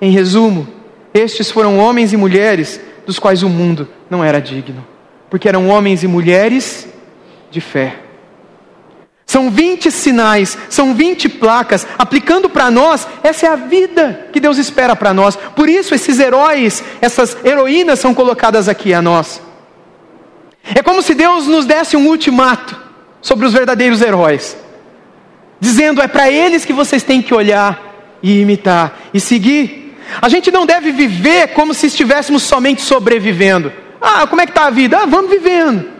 Em 0.00 0.12
resumo, 0.12 0.68
estes 1.12 1.50
foram 1.50 1.78
homens 1.78 2.12
e 2.12 2.16
mulheres 2.16 2.80
dos 3.04 3.18
quais 3.18 3.42
o 3.42 3.48
mundo 3.48 3.88
não 4.08 4.22
era 4.22 4.40
digno, 4.40 4.86
porque 5.28 5.48
eram 5.48 5.68
homens 5.68 6.04
e 6.04 6.06
mulheres 6.06 6.86
de 7.50 7.60
fé. 7.60 8.05
São 9.26 9.50
20 9.50 9.90
sinais, 9.90 10.56
são 10.70 10.94
20 10.94 11.28
placas, 11.28 11.84
aplicando 11.98 12.48
para 12.48 12.70
nós, 12.70 13.08
essa 13.24 13.46
é 13.46 13.48
a 13.48 13.56
vida 13.56 14.28
que 14.32 14.38
Deus 14.38 14.56
espera 14.56 14.94
para 14.94 15.12
nós. 15.12 15.34
Por 15.34 15.68
isso, 15.68 15.92
esses 15.96 16.20
heróis, 16.20 16.82
essas 17.00 17.36
heroínas 17.44 17.98
são 17.98 18.14
colocadas 18.14 18.68
aqui 18.68 18.94
a 18.94 19.02
nós. 19.02 19.42
É 20.62 20.80
como 20.80 21.02
se 21.02 21.12
Deus 21.12 21.48
nos 21.48 21.66
desse 21.66 21.96
um 21.96 22.06
ultimato 22.06 22.80
sobre 23.20 23.44
os 23.46 23.52
verdadeiros 23.52 24.00
heróis, 24.00 24.56
dizendo: 25.58 26.00
é 26.00 26.06
para 26.06 26.30
eles 26.30 26.64
que 26.64 26.72
vocês 26.72 27.02
têm 27.02 27.20
que 27.20 27.34
olhar 27.34 28.18
e 28.22 28.40
imitar 28.40 28.96
e 29.12 29.18
seguir. 29.18 29.96
A 30.22 30.28
gente 30.28 30.52
não 30.52 30.64
deve 30.64 30.92
viver 30.92 31.48
como 31.48 31.74
se 31.74 31.88
estivéssemos 31.88 32.44
somente 32.44 32.80
sobrevivendo. 32.80 33.72
Ah, 34.00 34.24
como 34.28 34.40
é 34.40 34.46
que 34.46 34.52
está 34.52 34.66
a 34.66 34.70
vida? 34.70 34.98
Ah, 34.98 35.06
vamos 35.06 35.30
vivendo 35.30 35.95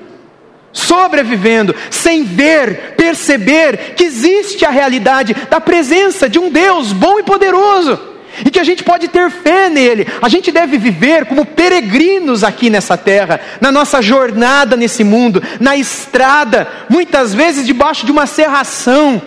sobrevivendo, 0.77 1.75
sem 1.91 2.23
ver, 2.23 2.95
perceber 2.97 3.95
que 3.97 4.05
existe 4.05 4.62
a 4.65 4.71
realidade 4.71 5.35
da 5.49 5.59
presença 5.59 6.29
de 6.29 6.39
um 6.39 6.51
Deus 6.51 6.93
bom 6.93 7.19
e 7.19 7.23
poderoso, 7.23 7.99
e 8.45 8.51
que 8.51 8.61
a 8.61 8.65
gente 8.65 8.85
pode 8.85 9.09
ter 9.09 9.31
fé 9.31 9.71
nele. 9.71 10.07
A 10.21 10.29
gente 10.29 10.53
deve 10.53 10.77
viver 10.77 11.25
como 11.25 11.47
peregrinos 11.47 12.45
aqui 12.45 12.69
nessa 12.69 12.95
terra, 12.95 13.41
na 13.59 13.73
nossa 13.73 14.03
jornada 14.03 14.77
nesse 14.77 15.03
mundo, 15.03 15.43
na 15.59 15.75
estrada, 15.75 16.69
muitas 16.91 17.33
vezes 17.33 17.67
debaixo 17.67 18.05
de 18.05 18.12
uma 18.12 18.27
serração, 18.27 19.23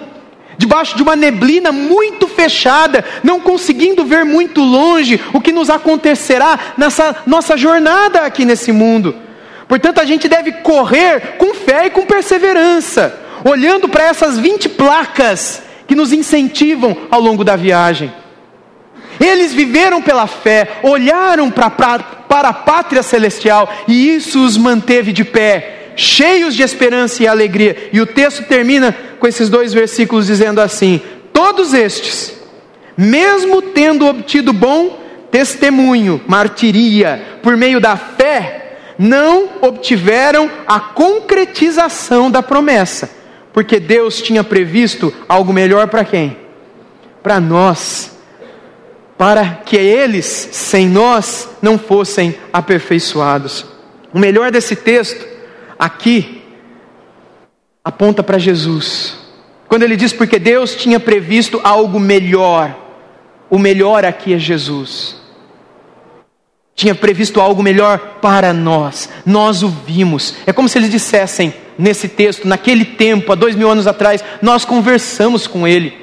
debaixo 0.56 0.96
de 0.96 1.02
uma 1.02 1.16
neblina 1.16 1.72
muito 1.72 2.28
fechada, 2.28 3.04
não 3.24 3.40
conseguindo 3.40 4.06
ver 4.06 4.24
muito 4.24 4.62
longe 4.62 5.20
o 5.34 5.42
que 5.42 5.52
nos 5.52 5.72
acontecerá 5.72 6.60
nessa 6.78 7.24
nossa 7.26 7.58
jornada 7.58 8.22
aqui 8.22 8.46
nesse 8.46 8.72
mundo. 8.72 9.29
Portanto, 9.70 10.02
a 10.02 10.06
gente 10.06 10.28
deve 10.28 10.52
correr 10.52 11.38
com 11.38 11.54
fé 11.54 11.86
e 11.86 11.90
com 11.92 12.04
perseverança, 12.04 13.16
olhando 13.46 13.88
para 13.88 14.06
essas 14.06 14.36
20 14.40 14.68
placas 14.70 15.62
que 15.88 15.94
nos 15.94 16.12
incentivam 16.12 16.98
ao 17.12 17.22
longo 17.22 17.44
da 17.44 17.56
viagem. 17.56 18.12
Eles 19.20 19.54
viveram 19.54 20.02
pela 20.02 20.26
fé, 20.26 20.80
olharam 20.82 21.52
para, 21.52 21.70
para, 21.70 22.00
para 22.00 22.50
a 22.50 22.54
pátria 22.54 23.04
celestial 23.04 23.72
e 23.88 24.16
isso 24.16 24.44
os 24.44 24.58
manteve 24.58 25.12
de 25.12 25.24
pé, 25.24 25.92
cheios 25.96 26.56
de 26.56 26.64
esperança 26.64 27.22
e 27.22 27.28
alegria. 27.28 27.90
E 27.94 28.02
o 28.02 28.08
texto 28.08 28.46
termina 28.46 28.96
com 29.20 29.28
esses 29.28 29.50
dois 29.50 29.72
versículos 29.72 30.26
dizendo 30.26 30.60
assim: 30.62 31.00
Todos 31.32 31.76
estes, 31.76 32.34
mesmo 32.98 33.62
tendo 33.62 34.08
obtido 34.08 34.52
bom 34.52 34.98
testemunho, 35.30 36.20
martiria, 36.28 37.38
por 37.44 37.56
meio 37.56 37.80
da 37.80 37.96
fé, 37.96 38.69
não 39.00 39.48
obtiveram 39.62 40.52
a 40.68 40.78
concretização 40.78 42.30
da 42.30 42.44
promessa, 42.44 43.10
porque 43.54 43.80
Deus 43.80 44.22
tinha 44.22 44.44
previsto 44.44 45.14
algo 45.28 45.54
melhor 45.54 45.88
para 45.88 46.04
quem? 46.04 46.38
Para 47.24 47.40
nós, 47.40 48.18
para 49.18 49.62
que 49.66 49.78
eles, 49.78 50.26
sem 50.52 50.90
nós, 50.90 51.48
não 51.62 51.80
fossem 51.80 52.36
aperfeiçoados. 52.52 53.66
O 54.14 54.20
melhor 54.20 54.52
desse 54.52 54.76
texto, 54.76 55.26
aqui, 55.78 56.44
aponta 57.82 58.22
para 58.22 58.38
Jesus. 58.38 59.18
Quando 59.70 59.84
ele 59.84 59.96
diz, 59.96 60.12
porque 60.12 60.38
Deus 60.38 60.76
tinha 60.76 61.00
previsto 61.00 61.62
algo 61.64 62.02
melhor, 62.02 62.76
o 63.50 63.58
melhor 63.58 64.04
aqui 64.04 64.34
é 64.34 64.38
Jesus 64.38 65.19
tinha 66.80 66.96
previsto 66.96 67.42
algo 67.42 67.62
melhor 67.62 68.00
para 68.22 68.54
nós. 68.54 69.10
Nós 69.26 69.64
o 69.64 69.68
vimos. 69.68 70.36
É 70.48 70.54
como 70.54 70.70
se 70.70 70.78
eles 70.78 70.90
dissessem 70.90 71.54
nesse 71.78 72.08
texto, 72.08 72.48
naquele 72.48 72.86
tempo, 72.86 73.34
há 73.34 73.36
dois 73.36 73.54
mil 73.54 73.70
anos 73.70 73.86
atrás, 73.86 74.24
nós 74.42 74.64
conversamos 74.64 75.46
com 75.46 75.68
ele. 75.68 75.94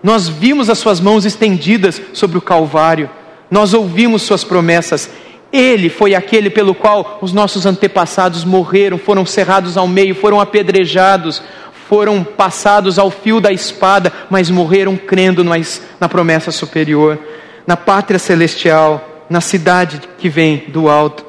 Nós 0.00 0.28
vimos 0.28 0.70
as 0.70 0.78
suas 0.78 1.00
mãos 1.00 1.24
estendidas 1.24 2.00
sobre 2.12 2.38
o 2.38 2.40
Calvário. 2.40 3.10
Nós 3.50 3.74
ouvimos 3.74 4.22
suas 4.22 4.44
promessas. 4.44 5.10
Ele 5.52 5.88
foi 5.88 6.14
aquele 6.14 6.48
pelo 6.48 6.76
qual 6.76 7.18
os 7.20 7.32
nossos 7.32 7.66
antepassados 7.66 8.44
morreram, 8.44 8.98
foram 8.98 9.26
cerrados 9.26 9.76
ao 9.76 9.88
meio, 9.88 10.14
foram 10.14 10.40
apedrejados, 10.40 11.42
foram 11.88 12.22
passados 12.22 13.00
ao 13.00 13.10
fio 13.10 13.40
da 13.40 13.50
espada, 13.50 14.12
mas 14.30 14.48
morreram 14.48 14.96
crendo 14.96 15.42
na 15.42 16.08
promessa 16.08 16.52
superior, 16.52 17.18
na 17.66 17.76
pátria 17.76 18.18
celestial 18.18 19.09
na 19.30 19.40
cidade 19.40 20.02
que 20.18 20.28
vem 20.28 20.64
do 20.68 20.88
alto. 20.88 21.24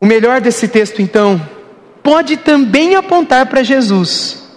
O 0.00 0.06
melhor 0.06 0.40
desse 0.40 0.66
texto, 0.66 1.02
então, 1.02 1.40
pode 2.02 2.38
também 2.38 2.96
apontar 2.96 3.46
para 3.46 3.62
Jesus, 3.62 4.48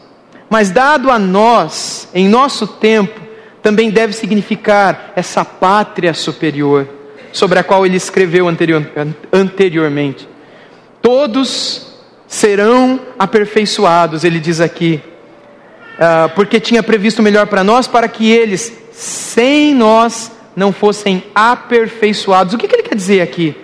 mas 0.49 0.71
dado 0.71 1.11
a 1.11 1.19
nós, 1.19 2.07
em 2.13 2.29
nosso 2.29 2.65
tempo, 2.65 3.19
também 3.61 3.91
deve 3.91 4.13
significar 4.13 5.11
essa 5.15 5.43
pátria 5.43 6.13
superior, 6.13 6.87
sobre 7.33 7.59
a 7.59 7.63
qual 7.63 7.85
ele 7.85 7.97
escreveu 7.97 8.47
anterior, 8.47 8.89
anteriormente. 9.31 10.27
Todos 11.01 11.93
serão 12.27 12.99
aperfeiçoados, 13.19 14.23
ele 14.23 14.39
diz 14.39 14.61
aqui, 14.61 15.01
uh, 15.95 16.29
porque 16.33 16.59
tinha 16.59 16.81
previsto 16.81 17.21
melhor 17.21 17.47
para 17.47 17.63
nós, 17.63 17.87
para 17.87 18.07
que 18.07 18.31
eles, 18.31 18.73
sem 18.93 19.75
nós, 19.75 20.31
não 20.55 20.71
fossem 20.71 21.23
aperfeiçoados. 21.33 22.53
O 22.53 22.57
que, 22.57 22.67
que 22.67 22.75
ele 22.75 22.83
quer 22.83 22.95
dizer 22.95 23.21
aqui? 23.21 23.55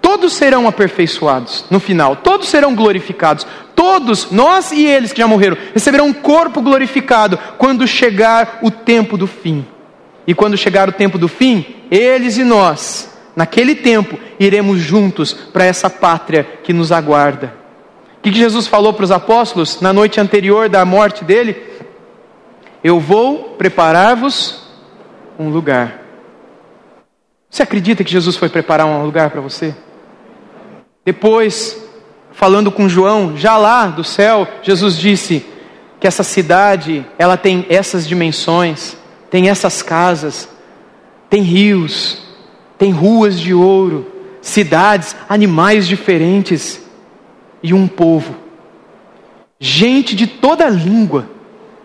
Todos 0.00 0.32
serão 0.32 0.66
aperfeiçoados 0.66 1.66
no 1.70 1.78
final, 1.78 2.16
todos 2.16 2.48
serão 2.48 2.74
glorificados, 2.74 3.46
todos, 3.74 4.30
nós 4.30 4.72
e 4.72 4.86
eles 4.86 5.12
que 5.12 5.20
já 5.20 5.26
morreram, 5.26 5.56
receberão 5.74 6.06
um 6.06 6.12
corpo 6.14 6.62
glorificado 6.62 7.38
quando 7.58 7.86
chegar 7.86 8.60
o 8.62 8.70
tempo 8.70 9.18
do 9.18 9.26
fim. 9.26 9.66
E 10.26 10.34
quando 10.34 10.56
chegar 10.56 10.88
o 10.88 10.92
tempo 10.92 11.18
do 11.18 11.28
fim, 11.28 11.64
eles 11.90 12.38
e 12.38 12.44
nós, 12.44 13.14
naquele 13.36 13.74
tempo, 13.74 14.18
iremos 14.40 14.78
juntos 14.78 15.32
para 15.32 15.64
essa 15.64 15.90
pátria 15.90 16.46
que 16.62 16.72
nos 16.72 16.90
aguarda. 16.90 17.54
O 18.18 18.22
que 18.22 18.32
Jesus 18.32 18.66
falou 18.66 18.92
para 18.92 19.04
os 19.04 19.10
apóstolos 19.10 19.80
na 19.80 19.92
noite 19.92 20.20
anterior 20.20 20.68
da 20.68 20.84
morte 20.84 21.24
dele? 21.24 21.56
Eu 22.82 22.98
vou 22.98 23.54
preparar-vos 23.58 24.66
um 25.38 25.50
lugar. 25.50 26.07
Você 27.50 27.62
acredita 27.62 28.04
que 28.04 28.10
Jesus 28.10 28.36
foi 28.36 28.48
preparar 28.48 28.86
um 28.86 29.04
lugar 29.04 29.30
para 29.30 29.40
você? 29.40 29.74
Depois, 31.04 31.82
falando 32.32 32.70
com 32.70 32.88
João, 32.88 33.36
já 33.36 33.56
lá 33.56 33.86
do 33.86 34.04
céu, 34.04 34.46
Jesus 34.62 34.96
disse 34.96 35.44
que 35.98 36.06
essa 36.06 36.22
cidade, 36.22 37.04
ela 37.18 37.36
tem 37.36 37.66
essas 37.68 38.06
dimensões, 38.06 38.96
tem 39.30 39.48
essas 39.48 39.82
casas, 39.82 40.48
tem 41.30 41.42
rios, 41.42 42.22
tem 42.76 42.92
ruas 42.92 43.40
de 43.40 43.52
ouro, 43.52 44.06
cidades, 44.40 45.16
animais 45.28 45.86
diferentes 45.86 46.80
e 47.62 47.74
um 47.74 47.88
povo. 47.88 48.36
Gente 49.58 50.14
de 50.14 50.26
toda 50.26 50.68
língua, 50.68 51.28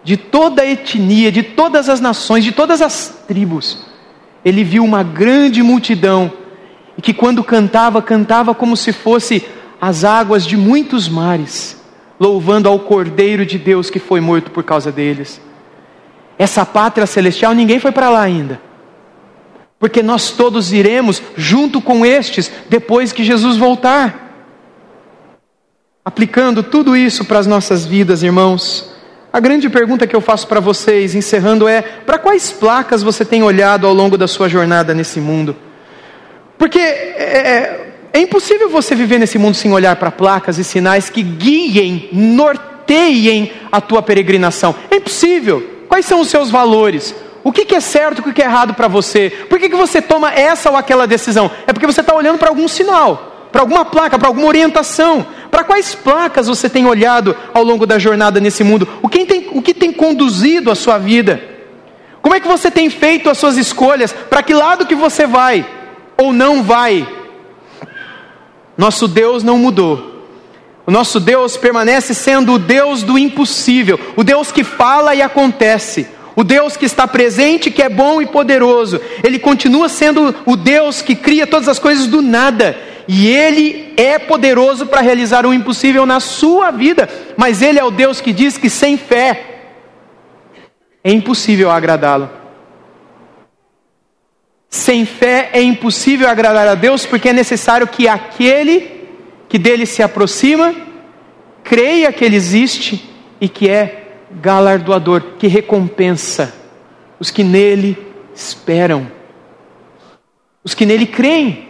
de 0.04 0.18
toda 0.18 0.66
etnia, 0.66 1.32
de 1.32 1.42
todas 1.42 1.90
as 1.90 2.00
nações, 2.00 2.44
de 2.44 2.52
todas 2.52 2.82
as 2.82 3.24
tribos. 3.28 3.93
Ele 4.44 4.64
viu 4.64 4.84
uma 4.84 5.04
grande 5.04 5.64
multidão 5.64 6.32
e 6.98 7.02
que 7.02 7.14
quando 7.14 7.44
cantava, 7.44 8.02
cantava 8.02 8.54
como 8.54 8.76
se 8.76 8.92
fosse 8.92 9.46
as 9.80 10.04
águas 10.04 10.46
de 10.46 10.56
muitos 10.56 11.10
mares, 11.10 11.82
louvando 12.20 12.70
ao 12.70 12.80
Cordeiro 12.80 13.46
de 13.46 13.58
Deus 13.58 13.90
que 13.90 14.00
foi 14.00 14.20
morto 14.20 14.52
por 14.52 14.64
causa 14.64 14.92
deles. 14.92 15.42
Essa 16.38 16.66
pátria 16.66 17.06
celestial, 17.06 17.54
ninguém 17.54 17.80
foi 17.80 17.92
para 17.92 18.10
lá 18.10 18.22
ainda. 18.22 18.62
Porque 19.80 20.02
nós 20.02 20.32
todos 20.32 20.72
iremos 20.72 21.22
junto 21.36 21.82
com 21.82 22.06
estes 22.06 22.52
depois 22.70 23.12
que 23.12 23.24
Jesus 23.24 23.58
voltar. 23.58 24.24
Aplicando 26.06 26.64
tudo 26.64 26.96
isso 26.96 27.26
para 27.26 27.40
as 27.40 27.48
nossas 27.48 27.86
vidas, 27.86 28.24
irmãos, 28.24 28.93
a 29.34 29.40
grande 29.40 29.68
pergunta 29.68 30.06
que 30.06 30.16
eu 30.16 30.22
faço 30.22 30.48
para 30.48 30.60
vocês, 30.60 31.16
encerrando, 31.16 31.68
é: 31.68 31.82
para 31.82 32.20
quais 32.20 32.52
placas 32.52 33.02
você 33.02 33.26
tem 33.26 33.42
olhado 33.42 33.88
ao 33.88 33.94
longo 33.94 34.16
da 34.16 34.28
sua 34.28 34.48
jornada 34.48 34.94
nesse 34.94 35.20
mundo? 35.20 35.56
Porque 36.56 36.78
é, 36.78 37.24
é, 37.24 37.94
é 38.14 38.20
impossível 38.20 38.70
você 38.70 38.94
viver 38.94 39.18
nesse 39.18 39.40
mundo 39.40 39.56
sem 39.56 39.74
olhar 39.74 39.96
para 39.96 40.12
placas 40.12 40.60
e 40.60 40.64
sinais 40.64 41.10
que 41.10 41.24
guiem, 41.24 42.10
norteiem 42.14 43.52
a 43.72 43.82
tua 43.82 44.04
peregrinação. 44.04 44.76
É 44.92 44.98
impossível. 44.98 45.68
Quais 45.90 46.06
são 46.06 46.22
os 46.22 46.28
seus 46.28 46.52
valores? 46.52 47.16
O 47.44 47.52
que, 47.52 47.66
que 47.66 47.76
é 47.76 47.80
certo, 47.80 48.20
o 48.20 48.24
que, 48.24 48.34
que 48.34 48.42
é 48.42 48.46
errado 48.46 48.76
para 48.76 48.88
você? 48.88 49.32
Por 49.50 49.60
que, 49.60 49.68
que 49.68 49.76
você 49.76 50.00
toma 50.00 50.32
essa 50.32 50.70
ou 50.70 50.78
aquela 50.78 51.08
decisão? 51.08 51.50
É 51.66 51.74
porque 51.74 51.88
você 51.88 52.02
está 52.02 52.14
olhando 52.14 52.38
para 52.38 52.50
algum 52.50 52.68
sinal, 52.68 53.50
para 53.52 53.62
alguma 53.62 53.84
placa, 53.84 54.18
para 54.18 54.28
alguma 54.28 54.48
orientação. 54.48 55.26
Para 55.54 55.64
quais 55.64 55.94
placas 55.94 56.48
você 56.48 56.68
tem 56.68 56.88
olhado 56.88 57.38
ao 57.54 57.64
longo 57.64 57.86
da 57.86 58.00
jornada 58.00 58.40
nesse 58.40 58.64
mundo? 58.64 58.90
O 59.04 59.08
que 59.08 59.24
tem, 59.24 59.50
o 59.52 59.62
que 59.62 59.72
tem 59.72 59.94
conduzido 59.94 60.72
a 60.72 60.76
sua 60.76 60.98
vida? 60.98 61.44
Como 62.24 62.34
é 62.34 62.40
que 62.40 62.48
você 62.48 62.72
tem 62.72 62.90
feito 62.90 63.30
as 63.30 63.38
suas 63.38 63.56
escolhas? 63.56 64.12
Para 64.12 64.42
que 64.42 64.52
lado 64.52 64.88
que 64.88 64.96
você 64.96 65.28
vai 65.28 65.64
ou 66.18 66.34
não 66.34 66.64
vai? 66.64 67.08
Nosso 68.76 69.08
Deus 69.08 69.44
não 69.44 69.60
mudou. 69.60 70.26
O 70.88 70.92
nosso 70.92 71.20
Deus 71.20 71.56
permanece 71.56 72.16
sendo 72.16 72.54
o 72.54 72.60
Deus 72.60 73.04
do 73.04 73.16
impossível, 73.16 74.00
o 74.18 74.24
Deus 74.24 74.52
que 74.52 74.64
fala 74.64 75.14
e 75.14 75.22
acontece, 75.22 76.08
o 76.36 76.44
Deus 76.44 76.76
que 76.76 76.86
está 76.86 77.08
presente, 77.08 77.70
que 77.70 77.84
é 77.84 77.90
bom 77.90 78.20
e 78.20 78.26
poderoso. 78.26 79.00
Ele 79.24 79.38
continua 79.38 79.88
sendo 79.88 80.34
o 80.48 80.56
Deus 80.56 81.04
que 81.04 81.14
cria 81.14 81.46
todas 81.46 81.68
as 81.68 81.78
coisas 81.78 82.08
do 82.08 82.24
nada. 82.24 82.76
E 83.08 83.28
Ele 83.28 83.94
é 83.98 84.18
poderoso 84.20 84.86
para 84.86 85.02
realizar 85.02 85.46
o 85.46 85.54
impossível 85.54 86.06
na 86.06 86.20
sua 86.20 86.72
vida. 86.72 87.10
Mas 87.36 87.62
Ele 87.62 87.80
é 87.80 87.84
o 87.84 87.92
Deus 87.92 88.22
que 88.22 88.32
diz 88.32 88.58
que 88.58 88.70
sem 88.70 88.98
fé 88.98 89.54
é 91.04 91.12
impossível 91.12 91.70
agradá-lo. 91.70 92.30
Sem 94.70 95.06
fé 95.06 95.50
é 95.54 95.62
impossível 95.62 96.28
agradar 96.28 96.68
a 96.68 96.76
Deus, 96.76 97.06
porque 97.06 97.30
é 97.30 97.34
necessário 97.34 97.86
que 97.86 98.08
aquele 98.08 99.08
que 99.48 99.60
dele 99.60 99.86
se 99.86 100.02
aproxima 100.02 100.74
creia 101.64 102.12
que 102.12 102.26
Ele 102.26 102.36
existe 102.36 103.08
e 103.40 103.48
que 103.48 103.70
é 103.70 104.16
galardoador, 104.32 105.36
que 105.38 105.48
recompensa 105.48 106.54
os 107.20 107.30
que 107.30 107.44
nele 107.44 107.98
esperam, 108.34 109.12
os 110.64 110.74
que 110.74 110.86
nele 110.86 111.06
creem. 111.06 111.70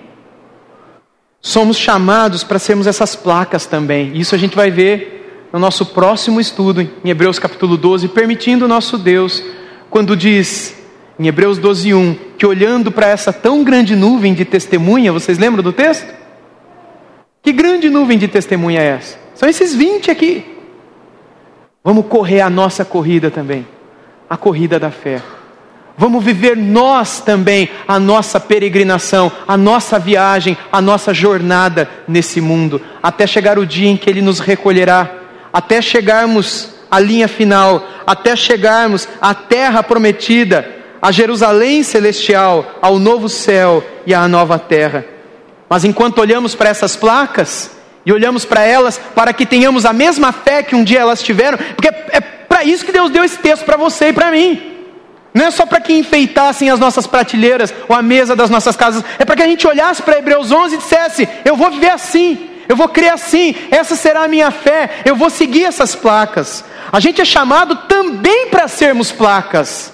Somos 1.46 1.76
chamados 1.76 2.42
para 2.42 2.58
sermos 2.58 2.88
essas 2.88 3.18
placas 3.18 3.66
também. 3.66 4.16
Isso 4.16 4.34
a 4.34 4.38
gente 4.38 4.56
vai 4.56 4.72
ver 4.72 5.50
no 5.52 5.60
nosso 5.60 5.88
próximo 5.88 6.40
estudo, 6.40 6.80
em 6.82 7.10
Hebreus 7.10 7.38
capítulo 7.38 7.76
12, 7.76 8.08
permitindo 8.08 8.64
o 8.64 8.68
nosso 8.68 8.98
Deus, 8.98 9.44
quando 9.90 10.16
diz, 10.16 10.74
em 11.20 11.28
Hebreus 11.28 11.58
12, 11.58 11.94
1, 11.94 12.16
que 12.38 12.46
olhando 12.46 12.94
para 12.94 13.10
essa 13.10 13.34
tão 13.34 13.62
grande 13.62 13.94
nuvem 13.94 14.34
de 14.34 14.46
testemunha, 14.46 15.12
vocês 15.12 15.38
lembram 15.38 15.62
do 15.62 15.74
texto? 15.74 16.08
Que 17.42 17.52
grande 17.52 17.90
nuvem 17.90 18.18
de 18.18 18.30
testemunha 18.30 18.80
é 18.80 18.86
essa? 18.86 19.20
São 19.36 19.50
esses 19.50 19.76
20 19.76 20.10
aqui. 20.10 20.46
Vamos 21.84 22.06
correr 22.06 22.40
a 22.40 22.50
nossa 22.50 22.86
corrida 22.86 23.30
também, 23.30 23.68
a 24.30 24.38
corrida 24.38 24.80
da 24.80 24.90
fé. 24.90 25.22
Vamos 25.96 26.24
viver 26.24 26.58
nós 26.58 27.22
também 27.22 27.70
a 27.88 28.00
nossa 28.00 28.40
peregrinação, 28.40 29.32
a 29.48 29.56
nossa 29.56 30.00
viagem, 30.00 30.58
a 30.72 30.82
nossa 30.82 31.14
jornada 31.14 31.88
nesse 32.08 32.42
mundo, 32.42 32.82
até 33.02 33.28
chegar 33.28 33.60
o 33.60 33.66
dia 33.66 33.90
em 33.90 33.98
que 33.98 34.10
Ele 34.10 34.22
nos 34.22 34.40
recolherá, 34.40 35.10
até 35.52 35.82
chegarmos 35.82 36.74
à 36.90 37.00
linha 37.00 37.28
final, 37.28 37.88
até 38.08 38.36
chegarmos 38.36 39.08
à 39.22 39.36
terra 39.36 39.84
prometida, 39.84 40.68
a 41.00 41.12
Jerusalém 41.12 41.84
celestial, 41.84 42.80
ao 42.82 42.98
novo 42.98 43.30
céu 43.30 43.84
e 44.06 44.16
à 44.16 44.28
nova 44.28 44.58
terra. 44.58 45.06
Mas 45.70 45.86
enquanto 45.86 46.20
olhamos 46.20 46.56
para 46.56 46.70
essas 46.70 46.96
placas, 46.96 47.72
e 48.06 48.12
olhamos 48.12 48.44
para 48.44 48.64
elas 48.64 49.00
para 49.16 49.32
que 49.32 49.46
tenhamos 49.46 49.86
a 49.86 49.94
mesma 49.94 50.32
fé 50.32 50.62
que 50.62 50.76
um 50.76 50.84
dia 50.84 51.00
elas 51.00 51.22
tiveram, 51.22 51.58
porque 51.58 51.88
é 51.88 52.20
para 52.20 52.64
isso 52.64 52.84
que 52.84 52.92
Deus 52.92 53.10
deu 53.10 53.24
esse 53.24 53.38
texto 53.38 53.64
para 53.64 53.78
você 53.78 54.10
e 54.10 54.14
para 54.14 54.32
mim. 54.32 54.73
Não 55.34 55.46
é 55.46 55.52
só 55.52 55.66
para 55.66 55.82
que 55.82 55.94
enfeitassem 55.94 56.70
as 56.70 56.80
nossas 56.80 57.08
prateleiras 57.08 57.74
ou 57.90 57.96
a 57.96 58.02
mesa 58.02 58.36
das 58.36 58.50
nossas 58.50 58.76
casas, 58.76 59.04
é 59.18 59.26
para 59.26 59.36
que 59.36 59.44
a 59.44 59.48
gente 59.48 59.68
olhasse 59.68 60.02
para 60.02 60.20
Hebreus 60.20 60.52
11 60.52 60.76
e 60.76 60.78
dissesse: 60.78 61.28
Eu 61.44 61.56
vou 61.56 61.72
viver 61.72 61.90
assim, 61.90 62.50
eu 62.70 62.76
vou 62.76 62.88
crer 62.88 63.14
assim, 63.14 63.56
essa 63.72 63.96
será 63.96 64.24
a 64.24 64.28
minha 64.28 64.52
fé, 64.52 65.02
eu 65.06 65.16
vou 65.16 65.30
seguir 65.30 65.66
essas 65.66 65.96
placas. 65.96 66.64
A 66.92 67.00
gente 67.00 67.22
é 67.22 67.26
chamado 67.26 67.76
também 67.88 68.50
para 68.50 68.68
sermos 68.68 69.12
placas. 69.12 69.92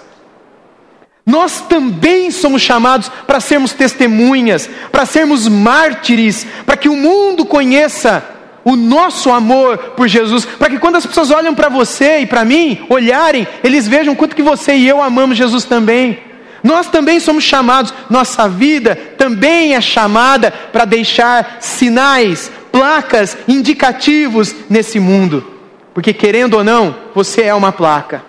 Nós 1.25 1.61
também 1.61 2.31
somos 2.31 2.61
chamados 2.61 3.09
para 3.27 3.39
sermos 3.39 3.71
testemunhas, 3.71 4.69
para 4.91 5.05
sermos 5.05 5.47
mártires, 5.47 6.45
para 6.65 6.75
que 6.75 6.89
o 6.89 6.97
mundo 6.97 7.45
conheça 7.45 8.23
o 8.63 8.75
nosso 8.75 9.31
amor 9.31 9.77
por 9.95 10.07
Jesus, 10.07 10.45
para 10.45 10.69
que 10.69 10.79
quando 10.79 10.97
as 10.97 11.05
pessoas 11.05 11.31
olham 11.31 11.55
para 11.55 11.69
você 11.69 12.19
e 12.19 12.25
para 12.25 12.45
mim, 12.45 12.85
olharem, 12.89 13.47
eles 13.63 13.87
vejam 13.87 14.15
quanto 14.15 14.35
que 14.35 14.41
você 14.41 14.75
e 14.75 14.87
eu 14.87 15.01
amamos 15.01 15.37
Jesus 15.37 15.63
também. 15.63 16.19
Nós 16.63 16.87
também 16.87 17.19
somos 17.19 17.43
chamados, 17.43 17.93
nossa 18.09 18.47
vida 18.47 18.95
também 19.17 19.75
é 19.75 19.81
chamada 19.81 20.51
para 20.51 20.85
deixar 20.85 21.57
sinais, 21.59 22.51
placas, 22.71 23.37
indicativos 23.47 24.53
nesse 24.69 24.99
mundo. 24.99 25.55
Porque 25.93 26.13
querendo 26.13 26.55
ou 26.55 26.63
não, 26.63 26.95
você 27.15 27.43
é 27.43 27.53
uma 27.53 27.71
placa. 27.71 28.23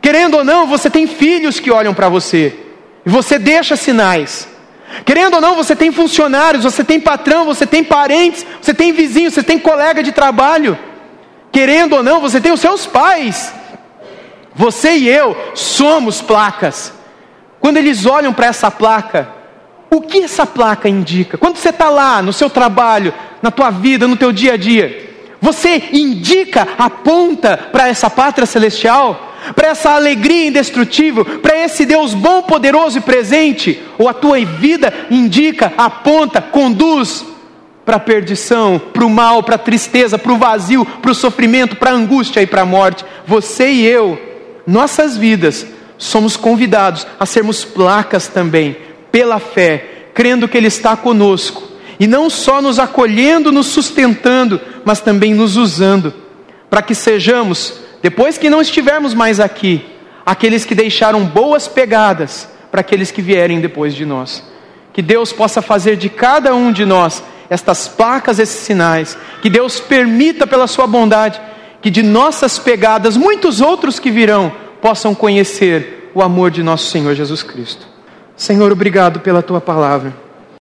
Querendo 0.00 0.38
ou 0.38 0.44
não, 0.44 0.66
você 0.66 0.90
tem 0.90 1.06
filhos 1.06 1.60
que 1.60 1.70
olham 1.70 1.94
para 1.94 2.08
você. 2.08 2.56
E 3.04 3.10
você 3.10 3.38
deixa 3.38 3.76
sinais. 3.76 4.48
Querendo 5.04 5.34
ou 5.34 5.40
não, 5.40 5.54
você 5.54 5.74
tem 5.74 5.90
funcionários, 5.90 6.64
você 6.64 6.84
tem 6.84 7.00
patrão, 7.00 7.44
você 7.44 7.66
tem 7.66 7.82
parentes, 7.82 8.44
você 8.60 8.74
tem 8.74 8.92
vizinhos, 8.92 9.34
você 9.34 9.42
tem 9.42 9.58
colega 9.58 10.02
de 10.02 10.12
trabalho. 10.12 10.78
Querendo 11.50 11.96
ou 11.96 12.02
não, 12.02 12.20
você 12.20 12.40
tem 12.40 12.52
os 12.52 12.60
seus 12.60 12.86
pais. 12.86 13.52
Você 14.54 14.96
e 14.96 15.08
eu 15.08 15.36
somos 15.54 16.20
placas. 16.20 16.92
Quando 17.60 17.76
eles 17.76 18.06
olham 18.06 18.32
para 18.32 18.46
essa 18.46 18.70
placa, 18.70 19.28
o 19.90 20.00
que 20.00 20.24
essa 20.24 20.46
placa 20.46 20.88
indica? 20.88 21.38
Quando 21.38 21.56
você 21.56 21.70
está 21.70 21.88
lá 21.88 22.22
no 22.22 22.32
seu 22.32 22.50
trabalho, 22.50 23.14
na 23.40 23.50
tua 23.50 23.70
vida, 23.70 24.08
no 24.08 24.16
teu 24.16 24.32
dia 24.32 24.54
a 24.54 24.56
dia, 24.56 25.10
você 25.40 25.90
indica, 25.92 26.68
aponta 26.78 27.56
para 27.56 27.88
essa 27.88 28.08
pátria 28.08 28.46
celestial? 28.46 29.31
Para 29.54 29.68
essa 29.68 29.90
alegria 29.90 30.46
indestrutível, 30.46 31.24
para 31.24 31.56
esse 31.56 31.84
Deus 31.84 32.14
bom, 32.14 32.42
poderoso 32.42 32.98
e 32.98 33.00
presente, 33.00 33.82
ou 33.98 34.08
a 34.08 34.14
tua 34.14 34.44
vida 34.44 34.92
indica, 35.10 35.72
aponta, 35.76 36.40
conduz 36.40 37.24
para 37.84 37.96
a 37.96 38.00
perdição, 38.00 38.80
para 38.92 39.04
o 39.04 39.10
mal, 39.10 39.42
para 39.42 39.56
a 39.56 39.58
tristeza, 39.58 40.16
para 40.16 40.32
o 40.32 40.38
vazio, 40.38 40.84
para 40.84 41.10
o 41.10 41.14
sofrimento, 41.14 41.76
para 41.76 41.90
a 41.90 41.94
angústia 41.94 42.40
e 42.40 42.46
para 42.46 42.62
a 42.62 42.66
morte. 42.66 43.04
Você 43.26 43.70
e 43.70 43.86
eu, 43.86 44.20
nossas 44.66 45.16
vidas, 45.16 45.66
somos 45.98 46.36
convidados 46.36 47.06
a 47.18 47.26
sermos 47.26 47.64
placas 47.64 48.28
também, 48.28 48.76
pela 49.10 49.38
fé, 49.38 50.08
crendo 50.14 50.48
que 50.48 50.56
Ele 50.56 50.68
está 50.68 50.96
conosco, 50.96 51.62
e 51.98 52.06
não 52.06 52.30
só 52.30 52.62
nos 52.62 52.78
acolhendo, 52.78 53.52
nos 53.52 53.66
sustentando, 53.66 54.60
mas 54.84 55.00
também 55.00 55.34
nos 55.34 55.56
usando, 55.56 56.14
para 56.70 56.82
que 56.82 56.94
sejamos 56.94 57.80
depois 58.02 58.36
que 58.36 58.50
não 58.50 58.60
estivermos 58.60 59.14
mais 59.14 59.38
aqui, 59.38 59.84
aqueles 60.26 60.64
que 60.64 60.74
deixaram 60.74 61.24
boas 61.24 61.68
pegadas 61.68 62.48
para 62.70 62.80
aqueles 62.80 63.10
que 63.10 63.22
vierem 63.22 63.60
depois 63.60 63.94
de 63.94 64.04
nós. 64.04 64.42
Que 64.92 65.00
Deus 65.00 65.32
possa 65.32 65.62
fazer 65.62 65.96
de 65.96 66.08
cada 66.08 66.54
um 66.54 66.72
de 66.72 66.84
nós 66.84 67.22
estas 67.48 67.86
placas, 67.86 68.38
esses 68.38 68.60
sinais. 68.60 69.16
Que 69.40 69.48
Deus 69.48 69.78
permita, 69.78 70.46
pela 70.46 70.66
Sua 70.66 70.86
bondade, 70.86 71.40
que 71.80 71.90
de 71.90 72.02
nossas 72.02 72.58
pegadas, 72.58 73.16
muitos 73.16 73.60
outros 73.60 73.98
que 73.98 74.10
virão 74.10 74.52
possam 74.80 75.14
conhecer 75.14 76.10
o 76.14 76.22
amor 76.22 76.50
de 76.50 76.62
nosso 76.62 76.90
Senhor 76.90 77.14
Jesus 77.14 77.42
Cristo. 77.42 77.86
Senhor, 78.36 78.72
obrigado 78.72 79.20
pela 79.20 79.42
Tua 79.42 79.60
palavra. 79.60 80.21